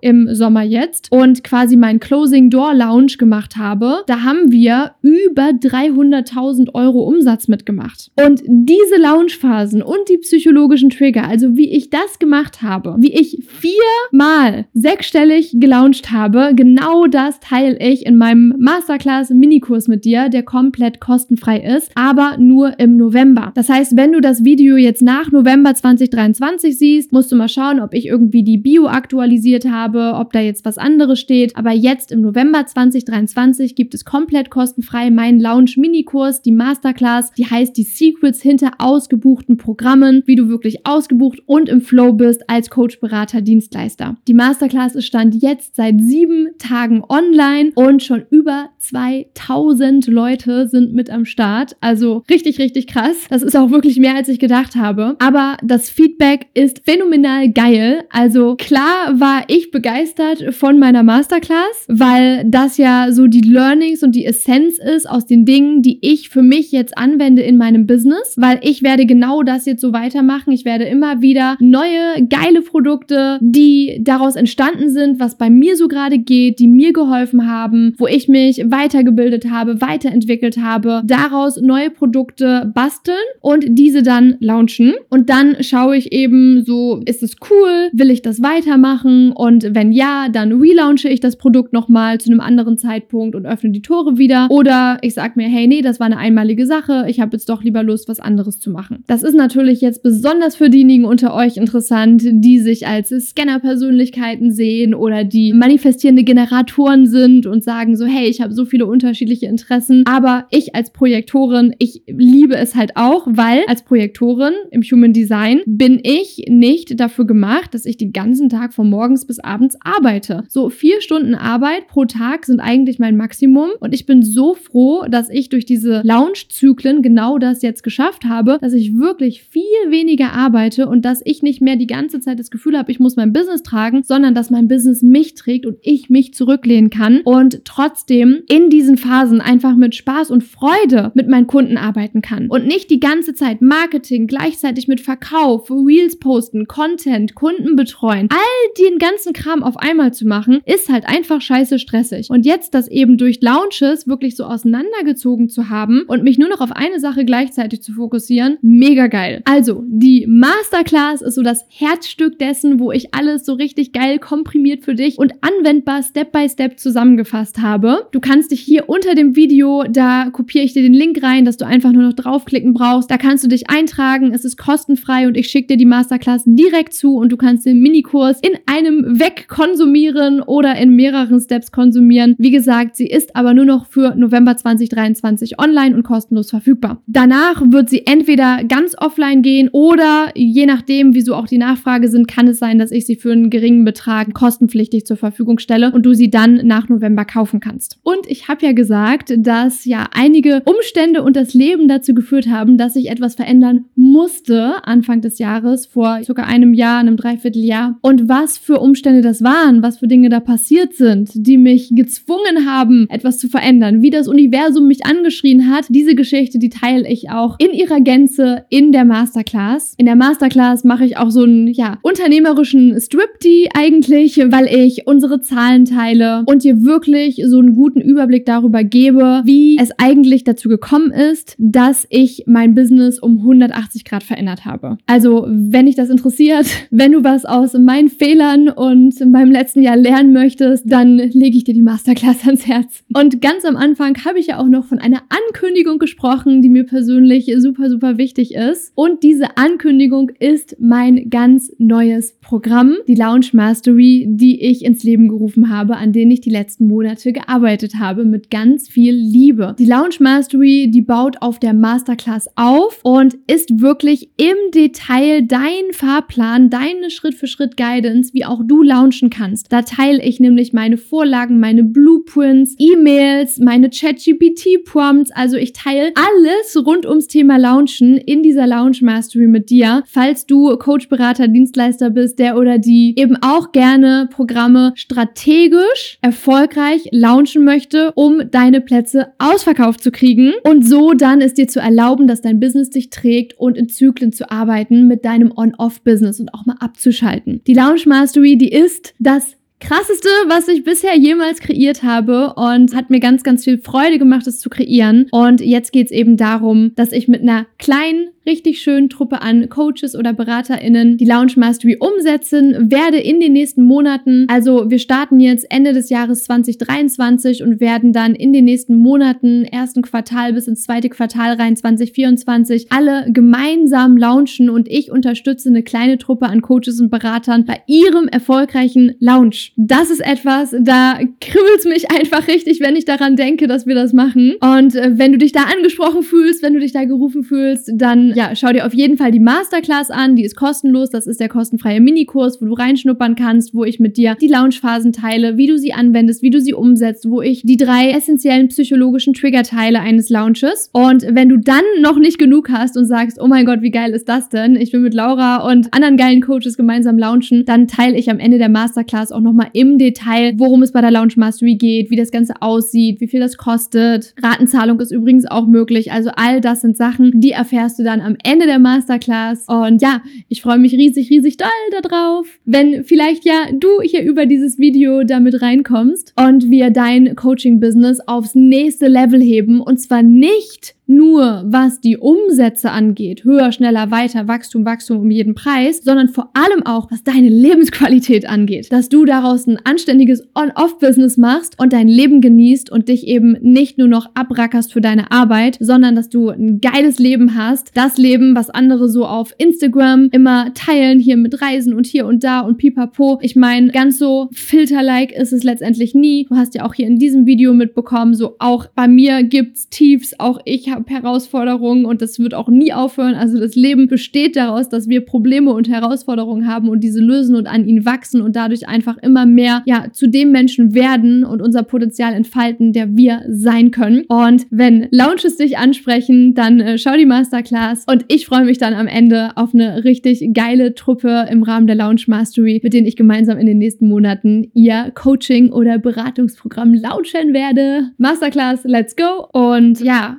im 0.00 0.34
Sommer 0.34 0.62
jetzt 0.62 1.10
und 1.10 1.42
quasi 1.42 1.76
meinen 1.76 2.00
Closing 2.00 2.50
Door 2.50 2.74
Lounge 2.74 3.14
gemacht 3.18 3.56
habe, 3.56 4.02
da 4.06 4.22
haben 4.22 4.50
wir 4.52 4.92
über 5.02 5.50
300.000 5.50 6.74
Euro 6.74 7.02
Umsatz 7.02 7.48
mitgemacht. 7.48 8.10
Und 8.24 8.42
diese 8.46 8.96
Loungephasen 9.00 9.82
und 9.82 10.08
die 10.08 10.18
psychologischen 10.18 10.90
Trigger, 10.90 11.26
also 11.28 11.56
wie 11.56 11.70
ich 11.70 11.90
das 11.90 12.18
gemacht 12.18 12.62
habe, 12.62 12.96
wie 12.98 13.12
ich 13.12 13.42
viermal 13.48 14.66
sechsstellig 14.74 15.54
gelauncht 15.58 16.12
habe, 16.12 16.52
genau 16.54 17.06
das 17.06 17.40
teile 17.40 17.78
ich 17.80 18.06
in 18.06 18.16
meinem 18.16 18.54
Masterclass 18.58 19.30
Minikurs 19.30 19.88
mit 19.88 20.04
dir, 20.04 20.28
der 20.28 20.42
komplett 20.42 21.00
kostenfrei 21.00 21.58
ist, 21.58 21.90
aber 21.94 22.36
nur 22.38 22.78
im 22.78 22.96
November. 22.96 23.52
Das 23.54 23.68
heißt, 23.68 23.96
wenn 23.96 24.12
du 24.12 24.20
das 24.20 24.44
Video 24.44 24.76
jetzt 24.76 25.02
nach 25.02 25.32
November 25.32 25.74
2023 25.74 26.78
siehst, 26.78 27.12
musst 27.12 27.32
du 27.32 27.36
mal 27.36 27.48
schauen, 27.48 27.80
ob 27.80 27.94
ich 27.94 28.06
irgendwie 28.06 28.42
die 28.42 28.58
Bio 28.58 28.86
aktualisiert 29.30 29.64
habe, 29.66 30.14
ob 30.16 30.32
da 30.32 30.40
jetzt 30.40 30.64
was 30.64 30.76
anderes 30.76 31.20
steht. 31.20 31.56
Aber 31.56 31.70
jetzt 31.70 32.10
im 32.10 32.20
November 32.20 32.66
2023 32.66 33.76
gibt 33.76 33.94
es 33.94 34.04
komplett 34.04 34.50
kostenfrei 34.50 35.10
meinen 35.10 35.40
Lounge 35.40 35.72
Minikurs, 35.76 36.42
die 36.42 36.52
Masterclass, 36.52 37.32
die 37.32 37.46
heißt 37.46 37.76
die 37.76 37.84
Secrets 37.84 38.42
hinter 38.42 38.72
ausgebuchten 38.78 39.56
Programmen, 39.56 40.22
wie 40.26 40.34
du 40.34 40.48
wirklich 40.48 40.86
ausgebucht 40.86 41.40
und 41.46 41.68
im 41.68 41.80
Flow 41.80 42.12
bist 42.12 42.48
als 42.48 42.70
Coach, 42.70 42.98
Berater, 43.00 43.40
Dienstleister. 43.40 44.16
Die 44.26 44.34
Masterclass 44.34 44.96
ist 44.96 45.06
stand 45.06 45.40
jetzt 45.40 45.76
seit 45.76 46.00
sieben 46.00 46.48
Tagen 46.58 47.02
online 47.08 47.70
und 47.74 48.02
schon 48.02 48.24
über 48.30 48.70
2000 48.78 50.08
Leute 50.08 50.68
sind 50.68 50.92
mit 50.92 51.10
am 51.10 51.24
Start. 51.24 51.76
Also 51.80 52.24
richtig, 52.28 52.58
richtig 52.58 52.88
krass. 52.88 53.16
Das 53.28 53.42
ist 53.42 53.56
auch 53.56 53.70
wirklich 53.70 53.98
mehr, 53.98 54.16
als 54.16 54.28
ich 54.28 54.38
gedacht 54.38 54.74
habe. 54.74 55.16
Aber 55.20 55.56
das 55.62 55.88
Feedback 55.88 56.48
ist 56.54 56.82
phänomenal 56.84 57.50
geil. 57.52 58.04
Also 58.10 58.56
klar 58.56 59.19
war 59.20 59.44
ich 59.48 59.70
begeistert 59.70 60.54
von 60.54 60.78
meiner 60.78 61.02
Masterclass, 61.02 61.86
weil 61.88 62.44
das 62.46 62.78
ja 62.78 63.12
so 63.12 63.26
die 63.26 63.40
Learnings 63.40 64.02
und 64.02 64.14
die 64.14 64.24
Essenz 64.24 64.78
ist 64.78 65.08
aus 65.08 65.26
den 65.26 65.44
Dingen, 65.44 65.82
die 65.82 65.98
ich 66.00 66.30
für 66.30 66.42
mich 66.42 66.72
jetzt 66.72 66.96
anwende 66.96 67.42
in 67.42 67.56
meinem 67.56 67.86
Business, 67.86 68.34
weil 68.36 68.58
ich 68.62 68.82
werde 68.82 69.06
genau 69.06 69.42
das 69.42 69.66
jetzt 69.66 69.80
so 69.80 69.92
weitermachen. 69.92 70.52
Ich 70.52 70.64
werde 70.64 70.84
immer 70.84 71.20
wieder 71.20 71.56
neue, 71.60 72.26
geile 72.28 72.62
Produkte, 72.62 73.38
die 73.42 74.00
daraus 74.02 74.36
entstanden 74.36 74.90
sind, 74.90 75.20
was 75.20 75.36
bei 75.36 75.50
mir 75.50 75.76
so 75.76 75.88
gerade 75.88 76.18
geht, 76.18 76.58
die 76.58 76.68
mir 76.68 76.92
geholfen 76.92 77.46
haben, 77.46 77.94
wo 77.98 78.06
ich 78.06 78.28
mich 78.28 78.64
weitergebildet 78.66 79.50
habe, 79.50 79.80
weiterentwickelt 79.80 80.58
habe, 80.58 81.02
daraus 81.04 81.60
neue 81.60 81.90
Produkte 81.90 82.70
basteln 82.74 83.16
und 83.40 83.64
diese 83.68 84.02
dann 84.02 84.36
launchen. 84.40 84.94
Und 85.10 85.28
dann 85.28 85.62
schaue 85.62 85.96
ich 85.96 86.12
eben 86.12 86.64
so, 86.64 87.02
ist 87.04 87.22
es 87.22 87.36
cool? 87.50 87.90
Will 87.92 88.10
ich 88.10 88.22
das 88.22 88.42
weitermachen? 88.42 89.09
Und 89.34 89.74
wenn 89.74 89.92
ja, 89.92 90.28
dann 90.30 90.52
relaunche 90.52 91.08
ich 91.08 91.20
das 91.20 91.36
Produkt 91.36 91.72
nochmal 91.72 92.18
zu 92.18 92.30
einem 92.30 92.40
anderen 92.40 92.78
Zeitpunkt 92.78 93.34
und 93.34 93.46
öffne 93.46 93.70
die 93.70 93.82
Tore 93.82 94.18
wieder. 94.18 94.48
Oder 94.50 94.98
ich 95.02 95.14
sage 95.14 95.34
mir, 95.36 95.48
hey, 95.48 95.66
nee, 95.66 95.82
das 95.82 96.00
war 96.00 96.06
eine 96.06 96.18
einmalige 96.18 96.66
Sache. 96.66 97.06
Ich 97.08 97.20
habe 97.20 97.32
jetzt 97.32 97.48
doch 97.48 97.62
lieber 97.62 97.82
Lust, 97.82 98.08
was 98.08 98.20
anderes 98.20 98.58
zu 98.58 98.70
machen. 98.70 99.04
Das 99.06 99.22
ist 99.22 99.34
natürlich 99.34 99.80
jetzt 99.80 100.02
besonders 100.02 100.56
für 100.56 100.70
diejenigen 100.70 101.04
unter 101.04 101.34
euch 101.34 101.56
interessant, 101.56 102.22
die 102.24 102.58
sich 102.58 102.86
als 102.86 103.08
Scanner-Persönlichkeiten 103.08 104.52
sehen 104.52 104.94
oder 104.94 105.24
die 105.24 105.52
manifestierende 105.52 106.24
Generatoren 106.24 107.06
sind 107.06 107.46
und 107.46 107.64
sagen 107.64 107.96
so, 107.96 108.06
hey, 108.06 108.28
ich 108.28 108.40
habe 108.40 108.52
so 108.52 108.64
viele 108.64 108.86
unterschiedliche 108.86 109.46
Interessen. 109.46 110.04
Aber 110.06 110.46
ich 110.50 110.74
als 110.74 110.92
Projektorin, 110.92 111.74
ich 111.78 112.02
liebe 112.06 112.56
es 112.56 112.74
halt 112.74 112.92
auch, 112.96 113.26
weil 113.28 113.62
als 113.66 113.82
Projektorin 113.84 114.52
im 114.70 114.82
Human 114.82 115.12
Design 115.12 115.60
bin 115.66 116.00
ich 116.02 116.44
nicht 116.48 116.98
dafür 117.00 117.26
gemacht, 117.26 117.74
dass 117.74 117.86
ich 117.86 117.96
den 117.96 118.12
ganzen 118.12 118.48
Tag 118.48 118.74
von 118.74 118.88
morgens 119.00 119.24
bis 119.24 119.38
abends 119.38 119.78
arbeite. 119.80 120.44
So 120.48 120.68
vier 120.68 121.00
Stunden 121.00 121.34
Arbeit 121.34 121.86
pro 121.88 122.04
Tag 122.04 122.44
sind 122.44 122.60
eigentlich 122.60 122.98
mein 122.98 123.16
Maximum 123.16 123.70
und 123.80 123.94
ich 123.94 124.04
bin 124.04 124.22
so 124.22 124.52
froh, 124.52 125.06
dass 125.08 125.30
ich 125.30 125.48
durch 125.48 125.64
diese 125.64 126.02
Launch-Zyklen 126.04 127.00
genau 127.00 127.38
das 127.38 127.62
jetzt 127.62 127.82
geschafft 127.82 128.26
habe, 128.26 128.58
dass 128.60 128.74
ich 128.74 128.98
wirklich 128.98 129.42
viel 129.42 129.62
weniger 129.88 130.34
arbeite 130.34 130.86
und 130.86 131.06
dass 131.06 131.22
ich 131.24 131.42
nicht 131.42 131.62
mehr 131.62 131.76
die 131.76 131.86
ganze 131.86 132.20
Zeit 132.20 132.38
das 132.38 132.50
Gefühl 132.50 132.76
habe, 132.76 132.92
ich 132.92 133.00
muss 133.00 133.16
mein 133.16 133.32
Business 133.32 133.62
tragen, 133.62 134.02
sondern 134.02 134.34
dass 134.34 134.50
mein 134.50 134.68
Business 134.68 135.00
mich 135.00 135.34
trägt 135.34 135.64
und 135.64 135.78
ich 135.80 136.10
mich 136.10 136.34
zurücklehnen 136.34 136.90
kann 136.90 137.22
und 137.24 137.64
trotzdem 137.64 138.42
in 138.50 138.68
diesen 138.68 138.98
Phasen 138.98 139.40
einfach 139.40 139.76
mit 139.76 139.94
Spaß 139.94 140.30
und 140.30 140.44
Freude 140.44 141.10
mit 141.14 141.26
meinen 141.26 141.46
Kunden 141.46 141.78
arbeiten 141.78 142.20
kann 142.20 142.48
und 142.48 142.66
nicht 142.66 142.90
die 142.90 143.00
ganze 143.00 143.32
Zeit 143.32 143.62
Marketing 143.62 144.26
gleichzeitig 144.26 144.88
mit 144.88 145.00
Verkauf, 145.00 145.70
Reels 145.70 146.18
posten, 146.18 146.66
Content, 146.66 147.34
Kunden 147.34 147.76
betreuen, 147.76 148.28
all 148.30 148.89
den 148.90 148.98
ganzen 148.98 149.32
Kram 149.32 149.62
auf 149.62 149.76
einmal 149.76 150.12
zu 150.12 150.26
machen, 150.26 150.60
ist 150.66 150.88
halt 150.88 151.06
einfach 151.06 151.40
scheiße 151.40 151.78
stressig. 151.78 152.28
Und 152.30 152.46
jetzt 152.46 152.74
das 152.74 152.88
eben 152.88 153.16
durch 153.16 153.40
Launches 153.40 154.06
wirklich 154.06 154.36
so 154.36 154.44
auseinandergezogen 154.44 155.48
zu 155.48 155.68
haben 155.68 156.02
und 156.06 156.22
mich 156.22 156.38
nur 156.38 156.48
noch 156.48 156.60
auf 156.60 156.72
eine 156.72 157.00
Sache 157.00 157.24
gleichzeitig 157.24 157.82
zu 157.82 157.92
fokussieren, 157.92 158.58
mega 158.62 159.06
geil. 159.06 159.42
Also, 159.44 159.84
die 159.86 160.26
Masterclass 160.26 161.22
ist 161.22 161.34
so 161.34 161.42
das 161.42 161.64
Herzstück 161.68 162.38
dessen, 162.38 162.80
wo 162.80 162.92
ich 162.92 163.14
alles 163.14 163.44
so 163.46 163.54
richtig 163.54 163.92
geil 163.92 164.18
komprimiert 164.18 164.84
für 164.84 164.94
dich 164.94 165.18
und 165.18 165.34
anwendbar 165.40 166.02
Step 166.02 166.32
by 166.32 166.48
Step 166.48 166.78
zusammengefasst 166.78 167.58
habe. 167.60 168.08
Du 168.12 168.20
kannst 168.20 168.50
dich 168.50 168.60
hier 168.60 168.88
unter 168.88 169.14
dem 169.14 169.36
Video, 169.36 169.84
da 169.88 170.30
kopiere 170.30 170.64
ich 170.64 170.72
dir 170.72 170.82
den 170.82 170.94
Link 170.94 171.22
rein, 171.22 171.44
dass 171.44 171.56
du 171.56 171.66
einfach 171.66 171.92
nur 171.92 172.02
noch 172.02 172.14
draufklicken 172.14 172.74
brauchst. 172.74 173.10
Da 173.10 173.16
kannst 173.16 173.44
du 173.44 173.48
dich 173.48 173.70
eintragen. 173.70 174.32
Es 174.32 174.44
ist 174.44 174.56
kostenfrei 174.56 175.26
und 175.26 175.36
ich 175.36 175.48
schicke 175.48 175.68
dir 175.68 175.76
die 175.76 175.86
Masterclass 175.86 176.42
direkt 176.44 176.94
zu 176.94 177.16
und 177.16 177.30
du 177.30 177.36
kannst 177.36 177.66
den 177.66 177.80
Minikurs 177.80 178.40
in 178.40 178.58
einem 178.80 179.20
Weg 179.20 179.48
konsumieren 179.48 180.40
oder 180.40 180.76
in 180.76 180.96
mehreren 180.96 181.40
Steps 181.40 181.72
konsumieren. 181.72 182.34
Wie 182.38 182.50
gesagt, 182.50 182.96
sie 182.96 183.06
ist 183.06 183.36
aber 183.36 183.54
nur 183.54 183.64
noch 183.64 183.86
für 183.86 184.14
November 184.16 184.56
2023 184.56 185.58
online 185.58 185.94
und 185.94 186.02
kostenlos 186.02 186.50
verfügbar. 186.50 187.02
Danach 187.06 187.62
wird 187.64 187.90
sie 187.90 188.06
entweder 188.06 188.64
ganz 188.64 188.96
offline 188.98 189.42
gehen 189.42 189.68
oder 189.72 190.30
je 190.34 190.66
nachdem, 190.66 191.14
wieso 191.14 191.34
auch 191.34 191.46
die 191.46 191.58
Nachfrage 191.58 192.08
sind, 192.08 192.28
kann 192.28 192.48
es 192.48 192.58
sein, 192.58 192.78
dass 192.78 192.90
ich 192.90 193.06
sie 193.06 193.16
für 193.16 193.32
einen 193.32 193.50
geringen 193.50 193.84
Betrag 193.84 194.32
kostenpflichtig 194.34 195.06
zur 195.06 195.16
Verfügung 195.16 195.58
stelle 195.58 195.92
und 195.92 196.06
du 196.06 196.14
sie 196.14 196.30
dann 196.30 196.66
nach 196.66 196.88
November 196.88 197.24
kaufen 197.24 197.60
kannst. 197.60 197.98
Und 198.02 198.26
ich 198.26 198.48
habe 198.48 198.64
ja 198.64 198.72
gesagt, 198.72 199.34
dass 199.36 199.84
ja 199.84 200.08
einige 200.12 200.62
Umstände 200.64 201.22
und 201.22 201.36
das 201.36 201.54
Leben 201.54 201.88
dazu 201.88 202.14
geführt 202.14 202.48
haben, 202.48 202.78
dass 202.78 202.96
ich 202.96 203.10
etwas 203.10 203.34
verändern 203.34 203.86
musste 203.94 204.84
Anfang 204.86 205.20
des 205.20 205.38
Jahres, 205.38 205.86
vor 205.86 206.20
circa 206.24 206.44
einem 206.44 206.74
Jahr, 206.74 206.98
einem 206.98 207.16
Dreivierteljahr. 207.16 207.98
Und 208.02 208.28
was 208.28 208.58
für 208.58 208.69
für 208.70 208.78
Umstände 208.78 209.20
das 209.20 209.42
waren, 209.42 209.82
was 209.82 209.98
für 209.98 210.06
Dinge 210.06 210.28
da 210.28 210.38
passiert 210.38 210.94
sind, 210.94 211.30
die 211.34 211.58
mich 211.58 211.90
gezwungen 211.92 212.66
haben, 212.66 213.08
etwas 213.10 213.38
zu 213.38 213.48
verändern, 213.48 214.00
wie 214.00 214.10
das 214.10 214.28
Universum 214.28 214.86
mich 214.86 215.04
angeschrien 215.04 215.68
hat. 215.68 215.86
Diese 215.88 216.14
Geschichte, 216.14 216.60
die 216.60 216.68
teile 216.68 217.08
ich 217.08 217.30
auch 217.30 217.56
in 217.58 217.72
ihrer 217.72 218.00
Gänze 218.00 218.64
in 218.68 218.92
der 218.92 219.04
Masterclass. 219.04 219.94
In 219.96 220.06
der 220.06 220.14
Masterclass 220.14 220.84
mache 220.84 221.04
ich 221.04 221.16
auch 221.16 221.30
so 221.30 221.42
einen, 221.42 221.66
ja, 221.66 221.98
unternehmerischen 222.02 222.96
Striptee 223.00 223.70
eigentlich, 223.74 224.36
weil 224.36 224.66
ich 224.66 225.08
unsere 225.08 225.40
Zahlen 225.40 225.84
teile 225.84 226.44
und 226.46 226.62
dir 226.62 226.84
wirklich 226.84 227.42
so 227.44 227.58
einen 227.58 227.74
guten 227.74 228.00
Überblick 228.00 228.46
darüber 228.46 228.84
gebe, 228.84 229.42
wie 229.44 229.78
es 229.80 229.90
eigentlich 229.98 230.44
dazu 230.44 230.68
gekommen 230.68 231.10
ist, 231.10 231.56
dass 231.58 232.06
ich 232.08 232.44
mein 232.46 232.76
Business 232.76 233.18
um 233.18 233.38
180 233.38 234.04
Grad 234.04 234.22
verändert 234.22 234.64
habe. 234.64 234.98
Also, 235.06 235.48
wenn 235.48 235.86
dich 235.86 235.96
das 235.96 236.08
interessiert, 236.08 236.66
wenn 236.92 237.10
du 237.10 237.24
was 237.24 237.44
aus 237.44 237.72
meinen 237.74 238.08
Fehlern 238.08 238.59
und 238.68 239.18
meinem 239.30 239.50
letzten 239.50 239.82
Jahr 239.82 239.96
lernen 239.96 240.32
möchtest, 240.32 240.84
dann 240.90 241.16
lege 241.16 241.56
ich 241.56 241.64
dir 241.64 241.74
die 241.74 241.82
Masterclass 241.82 242.46
ans 242.46 242.66
Herz. 242.66 243.02
Und 243.14 243.40
ganz 243.40 243.64
am 243.64 243.76
Anfang 243.76 244.16
habe 244.24 244.38
ich 244.38 244.48
ja 244.48 244.58
auch 244.58 244.68
noch 244.68 244.84
von 244.84 244.98
einer 244.98 245.22
Ankündigung 245.28 245.98
gesprochen, 245.98 246.62
die 246.62 246.68
mir 246.68 246.84
persönlich 246.84 247.52
super, 247.58 247.88
super 247.88 248.18
wichtig 248.18 248.54
ist. 248.54 248.92
Und 248.94 249.22
diese 249.22 249.56
Ankündigung 249.56 250.30
ist 250.38 250.76
mein 250.78 251.30
ganz 251.30 251.72
neues 251.78 252.36
Programm, 252.40 252.96
die 253.08 253.14
Launch 253.14 253.54
Mastery, 253.54 254.26
die 254.28 254.60
ich 254.62 254.84
ins 254.84 255.02
Leben 255.04 255.28
gerufen 255.28 255.70
habe, 255.70 255.96
an 255.96 256.12
denen 256.12 256.30
ich 256.30 256.40
die 256.40 256.50
letzten 256.50 256.86
Monate 256.86 257.32
gearbeitet 257.32 257.96
habe, 257.98 258.24
mit 258.24 258.50
ganz 258.50 258.88
viel 258.88 259.14
Liebe. 259.14 259.74
Die 259.78 259.86
Launch 259.86 260.20
Mastery, 260.20 260.90
die 260.92 261.02
baut 261.02 261.36
auf 261.40 261.58
der 261.58 261.74
Masterclass 261.74 262.48
auf 262.56 263.00
und 263.02 263.38
ist 263.46 263.80
wirklich 263.80 264.30
im 264.36 264.70
Detail 264.74 265.42
dein 265.42 265.92
Fahrplan, 265.92 266.70
deine 266.70 267.10
Schritt-für-Schritt-Guidance, 267.10 268.32
wie 268.34 268.44
auch 268.50 268.62
du 268.64 268.82
launchen 268.82 269.30
kannst. 269.30 269.72
Da 269.72 269.82
teile 269.82 270.22
ich 270.22 270.40
nämlich 270.40 270.72
meine 270.72 270.96
Vorlagen, 270.96 271.60
meine 271.60 271.84
Blueprints, 271.84 272.74
E-Mails, 272.78 273.58
meine 273.58 273.88
ChatGPT-Prompts. 273.90 275.30
Also 275.32 275.56
ich 275.56 275.72
teile 275.72 276.12
alles 276.14 276.84
rund 276.84 277.06
ums 277.06 277.28
Thema 277.28 277.56
Launchen 277.56 278.16
in 278.16 278.42
dieser 278.42 278.66
Launch 278.66 279.02
Mastery 279.02 279.46
mit 279.46 279.70
dir. 279.70 280.02
Falls 280.06 280.46
du 280.46 280.76
Coach, 280.76 281.08
Berater, 281.08 281.48
Dienstleister 281.48 282.10
bist, 282.10 282.38
der 282.38 282.56
oder 282.56 282.78
die 282.78 283.14
eben 283.16 283.36
auch 283.40 283.72
gerne 283.72 284.28
Programme 284.30 284.92
strategisch 284.96 286.18
erfolgreich 286.20 287.08
launchen 287.12 287.64
möchte, 287.64 288.12
um 288.14 288.50
deine 288.50 288.80
Plätze 288.80 289.32
ausverkauft 289.38 290.02
zu 290.02 290.10
kriegen 290.10 290.52
und 290.64 290.86
so 290.86 291.12
dann 291.12 291.40
es 291.40 291.54
dir 291.54 291.68
zu 291.68 291.80
erlauben, 291.80 292.26
dass 292.26 292.42
dein 292.42 292.60
Business 292.60 292.90
dich 292.90 293.10
trägt 293.10 293.58
und 293.58 293.76
in 293.76 293.88
Zyklen 293.88 294.32
zu 294.32 294.50
arbeiten 294.50 295.06
mit 295.06 295.24
deinem 295.24 295.52
On-Off-Business 295.54 296.40
und 296.40 296.52
auch 296.54 296.66
mal 296.66 296.76
abzuschalten. 296.80 297.62
Die 297.66 297.74
Launch 297.74 298.06
Mastery, 298.06 298.29
die 298.56 298.72
ist 298.72 299.14
das 299.18 299.56
krasseste, 299.80 300.28
was 300.46 300.68
ich 300.68 300.84
bisher 300.84 301.16
jemals 301.16 301.60
kreiert 301.60 302.02
habe 302.02 302.54
und 302.54 302.94
hat 302.94 303.10
mir 303.10 303.20
ganz, 303.20 303.42
ganz 303.42 303.64
viel 303.64 303.78
Freude 303.78 304.18
gemacht, 304.18 304.46
es 304.46 304.60
zu 304.60 304.70
kreieren. 304.70 305.26
Und 305.32 305.60
jetzt 305.60 305.92
geht 305.92 306.06
es 306.06 306.12
eben 306.12 306.36
darum, 306.36 306.92
dass 306.94 307.12
ich 307.12 307.28
mit 307.28 307.42
einer 307.42 307.66
kleinen 307.78 308.28
richtig 308.46 308.80
schönen 308.80 309.08
Truppe 309.08 309.42
an 309.42 309.68
Coaches 309.68 310.16
oder 310.16 310.32
BeraterInnen 310.32 311.18
die 311.18 311.24
Launch 311.24 311.56
Mastery 311.56 311.96
umsetzen 312.00 312.90
werde 312.90 313.18
in 313.18 313.38
den 313.38 313.52
nächsten 313.52 313.82
Monaten. 313.82 314.46
Also 314.48 314.90
wir 314.90 314.98
starten 314.98 315.40
jetzt 315.40 315.70
Ende 315.70 315.92
des 315.92 316.10
Jahres 316.10 316.44
2023 316.44 317.62
und 317.62 317.80
werden 317.80 318.12
dann 318.12 318.34
in 318.34 318.52
den 318.52 318.64
nächsten 318.64 318.96
Monaten, 318.96 319.64
ersten 319.64 320.02
Quartal 320.02 320.54
bis 320.54 320.66
ins 320.66 320.82
zweite 320.82 321.08
Quartal 321.10 321.54
rein 321.54 321.76
2024, 321.76 322.90
alle 322.90 323.26
gemeinsam 323.30 324.16
launchen 324.16 324.70
und 324.70 324.88
ich 324.88 325.10
unterstütze 325.10 325.68
eine 325.68 325.82
kleine 325.82 326.18
Truppe 326.18 326.46
an 326.46 326.62
Coaches 326.62 327.00
und 327.00 327.10
Beratern 327.10 327.66
bei 327.66 327.82
ihrem 327.86 328.26
erfolgreichen 328.26 329.14
Launch. 329.20 329.69
Das 329.76 330.10
ist 330.10 330.20
etwas, 330.20 330.74
da 330.78 331.18
kribbelt 331.40 331.84
mich 331.86 332.10
einfach 332.10 332.48
richtig, 332.48 332.80
wenn 332.80 332.96
ich 332.96 333.04
daran 333.04 333.36
denke, 333.36 333.66
dass 333.66 333.86
wir 333.86 333.94
das 333.94 334.12
machen. 334.12 334.54
Und 334.60 334.94
äh, 334.94 335.12
wenn 335.14 335.32
du 335.32 335.38
dich 335.38 335.52
da 335.52 335.62
angesprochen 335.74 336.22
fühlst, 336.22 336.62
wenn 336.62 336.74
du 336.74 336.80
dich 336.80 336.92
da 336.92 337.04
gerufen 337.04 337.42
fühlst, 337.42 337.90
dann 337.94 338.34
ja, 338.34 338.54
schau 338.54 338.72
dir 338.72 338.86
auf 338.86 338.94
jeden 338.94 339.16
Fall 339.16 339.30
die 339.30 339.40
Masterclass 339.40 340.10
an. 340.10 340.36
Die 340.36 340.44
ist 340.44 340.56
kostenlos. 340.56 341.10
Das 341.10 341.26
ist 341.26 341.40
der 341.40 341.48
kostenfreie 341.48 342.00
Minikurs, 342.00 342.60
wo 342.60 342.66
du 342.66 342.74
reinschnuppern 342.74 343.36
kannst, 343.36 343.74
wo 343.74 343.84
ich 343.84 344.00
mit 344.00 344.16
dir 344.16 344.36
die 344.40 344.48
Launchphasen 344.48 345.12
teile, 345.12 345.56
wie 345.56 345.66
du 345.66 345.78
sie 345.78 345.92
anwendest, 345.92 346.42
wie 346.42 346.50
du 346.50 346.60
sie 346.60 346.74
umsetzt, 346.74 347.30
wo 347.30 347.40
ich 347.40 347.62
die 347.62 347.76
drei 347.76 348.10
essentiellen 348.10 348.68
psychologischen 348.68 349.32
Trigger 349.32 349.62
teile 349.62 350.00
eines 350.00 350.28
Launches. 350.28 350.90
Und 350.92 351.24
wenn 351.30 351.48
du 351.48 351.56
dann 351.58 351.84
noch 352.00 352.18
nicht 352.18 352.38
genug 352.38 352.70
hast 352.70 352.96
und 352.96 353.06
sagst, 353.06 353.38
oh 353.40 353.46
mein 353.46 353.64
Gott, 353.64 353.82
wie 353.82 353.90
geil 353.90 354.12
ist 354.12 354.28
das 354.28 354.48
denn? 354.48 354.76
Ich 354.76 354.92
will 354.92 355.00
mit 355.00 355.14
Laura 355.14 355.68
und 355.70 355.92
anderen 355.94 356.16
geilen 356.16 356.42
Coaches 356.42 356.76
gemeinsam 356.76 357.18
launchen, 357.18 357.64
dann 357.64 357.88
teile 357.88 358.18
ich 358.18 358.30
am 358.30 358.38
Ende 358.38 358.58
der 358.58 358.68
Masterclass 358.68 359.32
auch 359.32 359.40
nochmal 359.40 359.59
im 359.72 359.98
Detail, 359.98 360.54
worum 360.56 360.82
es 360.82 360.92
bei 360.92 361.00
der 361.00 361.10
Launch 361.10 361.36
Mastery 361.36 361.76
geht, 361.76 362.10
wie 362.10 362.16
das 362.16 362.30
Ganze 362.30 362.54
aussieht, 362.60 363.20
wie 363.20 363.28
viel 363.28 363.40
das 363.40 363.56
kostet. 363.56 364.34
Ratenzahlung 364.42 365.00
ist 365.00 365.12
übrigens 365.12 365.46
auch 365.46 365.66
möglich. 365.66 366.12
Also 366.12 366.30
all 366.34 366.60
das 366.60 366.80
sind 366.80 366.96
Sachen, 366.96 367.40
die 367.40 367.52
erfährst 367.52 367.98
du 367.98 368.04
dann 368.04 368.20
am 368.20 368.36
Ende 368.44 368.66
der 368.66 368.78
Masterclass. 368.78 369.66
Und 369.66 370.02
ja, 370.02 370.22
ich 370.48 370.62
freue 370.62 370.78
mich 370.78 370.92
riesig, 370.92 371.30
riesig 371.30 371.56
doll 371.56 371.68
darauf, 372.02 372.46
wenn 372.64 373.04
vielleicht 373.04 373.44
ja 373.44 373.66
du 373.72 374.00
hier 374.02 374.22
über 374.22 374.46
dieses 374.46 374.78
Video 374.78 375.24
damit 375.24 375.62
reinkommst 375.62 376.34
und 376.36 376.70
wir 376.70 376.90
dein 376.90 377.34
Coaching-Business 377.34 378.20
aufs 378.26 378.54
nächste 378.54 379.08
Level 379.08 379.40
heben. 379.40 379.80
Und 379.80 379.98
zwar 379.98 380.22
nicht 380.22 380.94
nur 381.10 381.64
was 381.66 382.00
die 382.00 382.16
Umsätze 382.16 382.90
angeht, 382.90 383.44
höher, 383.44 383.72
schneller, 383.72 384.10
weiter, 384.12 384.46
Wachstum, 384.46 384.86
Wachstum 384.86 385.18
um 385.18 385.30
jeden 385.30 385.54
Preis, 385.54 386.02
sondern 386.04 386.28
vor 386.28 386.50
allem 386.54 386.86
auch, 386.86 387.10
was 387.10 387.24
deine 387.24 387.48
Lebensqualität 387.48 388.48
angeht. 388.48 388.92
Dass 388.92 389.08
du 389.08 389.24
daraus 389.24 389.66
ein 389.66 389.78
anständiges 389.84 390.48
On-Off-Business 390.54 391.36
machst 391.36 391.78
und 391.78 391.92
dein 391.92 392.06
Leben 392.06 392.40
genießt 392.40 392.90
und 392.90 393.08
dich 393.08 393.26
eben 393.26 393.56
nicht 393.60 393.98
nur 393.98 394.06
noch 394.06 394.30
abrackerst 394.34 394.92
für 394.92 395.00
deine 395.00 395.32
Arbeit, 395.32 395.78
sondern 395.80 396.14
dass 396.14 396.28
du 396.28 396.48
ein 396.50 396.80
geiles 396.80 397.18
Leben 397.18 397.56
hast. 397.56 397.90
Das 397.94 398.16
Leben, 398.16 398.54
was 398.54 398.70
andere 398.70 399.08
so 399.08 399.26
auf 399.26 399.52
Instagram 399.58 400.28
immer 400.30 400.72
teilen, 400.74 401.18
hier 401.18 401.36
mit 401.36 401.60
Reisen 401.60 401.92
und 401.92 402.06
hier 402.06 402.24
und 402.26 402.44
da 402.44 402.60
und 402.60 402.78
pipapo. 402.78 403.40
Ich 403.42 403.56
meine, 403.56 403.88
ganz 403.88 404.18
so 404.18 404.48
filterlike 404.52 405.34
ist 405.34 405.52
es 405.52 405.64
letztendlich 405.64 406.14
nie. 406.14 406.46
Du 406.48 406.54
hast 406.54 406.76
ja 406.76 406.86
auch 406.86 406.94
hier 406.94 407.08
in 407.08 407.18
diesem 407.18 407.46
Video 407.46 407.74
mitbekommen, 407.74 408.34
so 408.34 408.54
auch 408.60 408.86
bei 408.94 409.08
mir 409.08 409.42
gibt's 409.42 409.88
Tiefs, 409.88 410.38
auch 410.38 410.60
ich 410.64 410.88
habe 410.88 410.99
Herausforderungen 411.08 412.04
und 412.04 412.22
das 412.22 412.38
wird 412.38 412.54
auch 412.54 412.68
nie 412.68 412.92
aufhören. 412.92 413.34
Also 413.34 413.58
das 413.58 413.74
Leben 413.74 414.08
besteht 414.08 414.56
daraus, 414.56 414.88
dass 414.88 415.08
wir 415.08 415.24
Probleme 415.24 415.72
und 415.72 415.88
Herausforderungen 415.88 416.66
haben 416.66 416.88
und 416.88 417.00
diese 417.00 417.20
lösen 417.20 417.54
und 417.54 417.66
an 417.66 417.86
ihnen 417.86 418.04
wachsen 418.04 418.40
und 418.42 418.56
dadurch 418.56 418.88
einfach 418.88 419.16
immer 419.18 419.46
mehr 419.46 419.82
ja 419.86 420.06
zu 420.12 420.28
dem 420.28 420.52
Menschen 420.52 420.94
werden 420.94 421.44
und 421.44 421.62
unser 421.62 421.82
Potenzial 421.82 422.34
entfalten, 422.34 422.92
der 422.92 423.16
wir 423.16 423.42
sein 423.48 423.90
können. 423.90 424.24
Und 424.28 424.66
wenn 424.70 425.08
Launches 425.10 425.56
dich 425.56 425.78
ansprechen, 425.78 426.54
dann 426.54 426.80
äh, 426.80 426.98
schau 426.98 427.16
die 427.16 427.26
Masterclass 427.26 428.04
und 428.10 428.24
ich 428.28 428.46
freue 428.46 428.64
mich 428.64 428.78
dann 428.78 428.94
am 428.94 429.06
Ende 429.06 429.50
auf 429.56 429.74
eine 429.74 430.04
richtig 430.04 430.52
geile 430.54 430.94
Truppe 430.94 431.46
im 431.50 431.62
Rahmen 431.62 431.86
der 431.86 431.96
Launch 431.96 432.28
Mastery, 432.28 432.80
mit 432.82 432.92
denen 432.92 433.06
ich 433.06 433.16
gemeinsam 433.16 433.58
in 433.58 433.66
den 433.66 433.78
nächsten 433.78 434.08
Monaten 434.08 434.70
ihr 434.74 435.12
Coaching 435.14 435.70
oder 435.70 435.98
Beratungsprogramm 435.98 436.94
launchen 436.94 437.52
werde. 437.52 438.10
Masterclass, 438.18 438.80
let's 438.84 439.16
go! 439.16 439.46
Und 439.52 440.00
ja, 440.00 440.38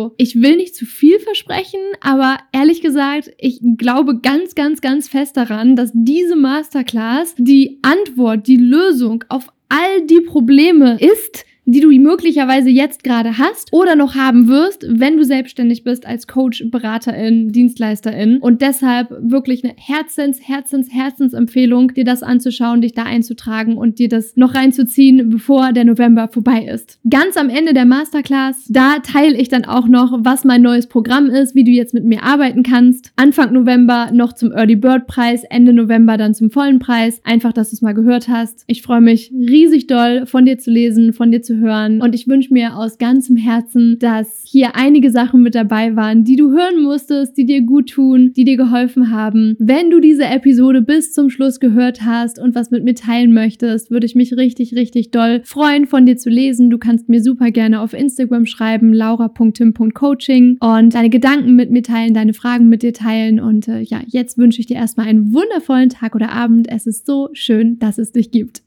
also 0.00 0.14
ich 0.16 0.40
will 0.40 0.56
nicht 0.56 0.74
zu 0.74 0.86
viel 0.86 1.18
versprechen, 1.18 1.80
aber 2.00 2.38
ehrlich 2.52 2.80
gesagt, 2.80 3.30
ich 3.38 3.60
glaube 3.76 4.20
ganz, 4.20 4.54
ganz, 4.54 4.80
ganz 4.80 5.08
fest 5.08 5.36
daran, 5.36 5.76
dass 5.76 5.90
diese 5.92 6.36
Masterclass 6.36 7.34
die 7.36 7.78
Antwort, 7.82 8.46
die 8.46 8.56
Lösung 8.56 9.24
auf 9.28 9.48
all 9.68 10.06
die 10.06 10.20
Probleme 10.20 10.98
ist, 10.98 11.44
die 11.70 11.80
du 11.80 11.90
möglicherweise 12.00 12.70
jetzt 12.70 13.04
gerade 13.04 13.38
hast 13.38 13.72
oder 13.72 13.94
noch 13.94 14.16
haben 14.16 14.48
wirst, 14.48 14.84
wenn 14.88 15.16
du 15.16 15.24
selbstständig 15.24 15.84
bist 15.84 16.04
als 16.04 16.26
Coach, 16.26 16.64
Beraterin, 16.68 17.52
Dienstleisterin. 17.52 18.38
Und 18.38 18.60
deshalb 18.60 19.10
wirklich 19.20 19.62
eine 19.62 19.74
Herzens, 19.76 20.40
Herzens, 20.42 20.88
Herzensempfehlung, 20.92 21.94
dir 21.94 22.04
das 22.04 22.24
anzuschauen, 22.24 22.80
dich 22.80 22.94
da 22.94 23.04
einzutragen 23.04 23.76
und 23.76 24.00
dir 24.00 24.08
das 24.08 24.36
noch 24.36 24.54
reinzuziehen, 24.54 25.30
bevor 25.30 25.72
der 25.72 25.84
November 25.84 26.28
vorbei 26.28 26.64
ist. 26.64 26.98
Ganz 27.08 27.36
am 27.36 27.48
Ende 27.48 27.72
der 27.72 27.86
Masterclass, 27.86 28.64
da 28.68 28.98
teile 28.98 29.36
ich 29.36 29.48
dann 29.48 29.64
auch 29.64 29.86
noch, 29.86 30.18
was 30.24 30.44
mein 30.44 30.62
neues 30.62 30.88
Programm 30.88 31.30
ist, 31.30 31.54
wie 31.54 31.64
du 31.64 31.70
jetzt 31.70 31.94
mit 31.94 32.04
mir 32.04 32.24
arbeiten 32.24 32.64
kannst. 32.64 33.12
Anfang 33.14 33.52
November 33.52 34.10
noch 34.12 34.32
zum 34.32 34.50
Early 34.50 34.74
Bird 34.74 35.06
Preis, 35.06 35.44
Ende 35.44 35.72
November 35.72 36.16
dann 36.16 36.34
zum 36.34 36.50
vollen 36.50 36.80
Preis. 36.80 37.20
Einfach, 37.22 37.52
dass 37.52 37.70
du 37.70 37.74
es 37.76 37.82
mal 37.82 37.94
gehört 37.94 38.28
hast. 38.28 38.64
Ich 38.66 38.82
freue 38.82 39.00
mich 39.00 39.30
riesig 39.32 39.86
doll 39.86 40.26
von 40.26 40.44
dir 40.44 40.58
zu 40.58 40.72
lesen, 40.72 41.12
von 41.12 41.30
dir 41.30 41.42
zu 41.42 41.54
hören 41.54 41.59
anzuhören. 41.60 42.00
Und 42.02 42.14
ich 42.14 42.28
wünsche 42.28 42.52
mir 42.52 42.76
aus 42.76 42.98
ganzem 42.98 43.36
Herzen, 43.36 43.98
dass 43.98 44.42
hier 44.44 44.76
einige 44.76 45.10
Sachen 45.10 45.42
mit 45.42 45.54
dabei 45.54 45.96
waren, 45.96 46.24
die 46.24 46.36
du 46.36 46.50
hören 46.50 46.82
musstest, 46.82 47.36
die 47.36 47.46
dir 47.46 47.62
gut 47.62 47.90
tun, 47.90 48.32
die 48.36 48.44
dir 48.44 48.56
geholfen 48.56 49.10
haben. 49.10 49.56
Wenn 49.58 49.90
du 49.90 50.00
diese 50.00 50.24
Episode 50.24 50.82
bis 50.82 51.12
zum 51.12 51.30
Schluss 51.30 51.60
gehört 51.60 52.02
hast 52.02 52.38
und 52.38 52.54
was 52.54 52.70
mit 52.70 52.84
mir 52.84 52.94
teilen 52.94 53.32
möchtest, 53.32 53.90
würde 53.90 54.06
ich 54.06 54.14
mich 54.14 54.36
richtig, 54.36 54.74
richtig 54.74 55.10
doll 55.10 55.42
freuen, 55.44 55.86
von 55.86 56.06
dir 56.06 56.16
zu 56.16 56.30
lesen. 56.30 56.70
Du 56.70 56.78
kannst 56.78 57.08
mir 57.08 57.22
super 57.22 57.50
gerne 57.50 57.80
auf 57.80 57.92
Instagram 57.92 58.46
schreiben, 58.46 58.92
laura.tim.coaching 58.92 60.58
und 60.60 60.94
deine 60.94 61.10
Gedanken 61.10 61.54
mit 61.54 61.70
mir 61.70 61.82
teilen, 61.82 62.14
deine 62.14 62.34
Fragen 62.34 62.68
mit 62.68 62.82
dir 62.82 62.92
teilen. 62.92 63.40
Und 63.40 63.68
äh, 63.68 63.80
ja, 63.80 64.00
jetzt 64.06 64.38
wünsche 64.38 64.60
ich 64.60 64.66
dir 64.66 64.76
erstmal 64.76 65.06
einen 65.06 65.32
wundervollen 65.32 65.90
Tag 65.90 66.14
oder 66.14 66.32
Abend. 66.32 66.68
Es 66.70 66.86
ist 66.86 67.06
so 67.06 67.28
schön, 67.32 67.78
dass 67.78 67.98
es 67.98 68.12
dich 68.12 68.30
gibt. 68.30 68.58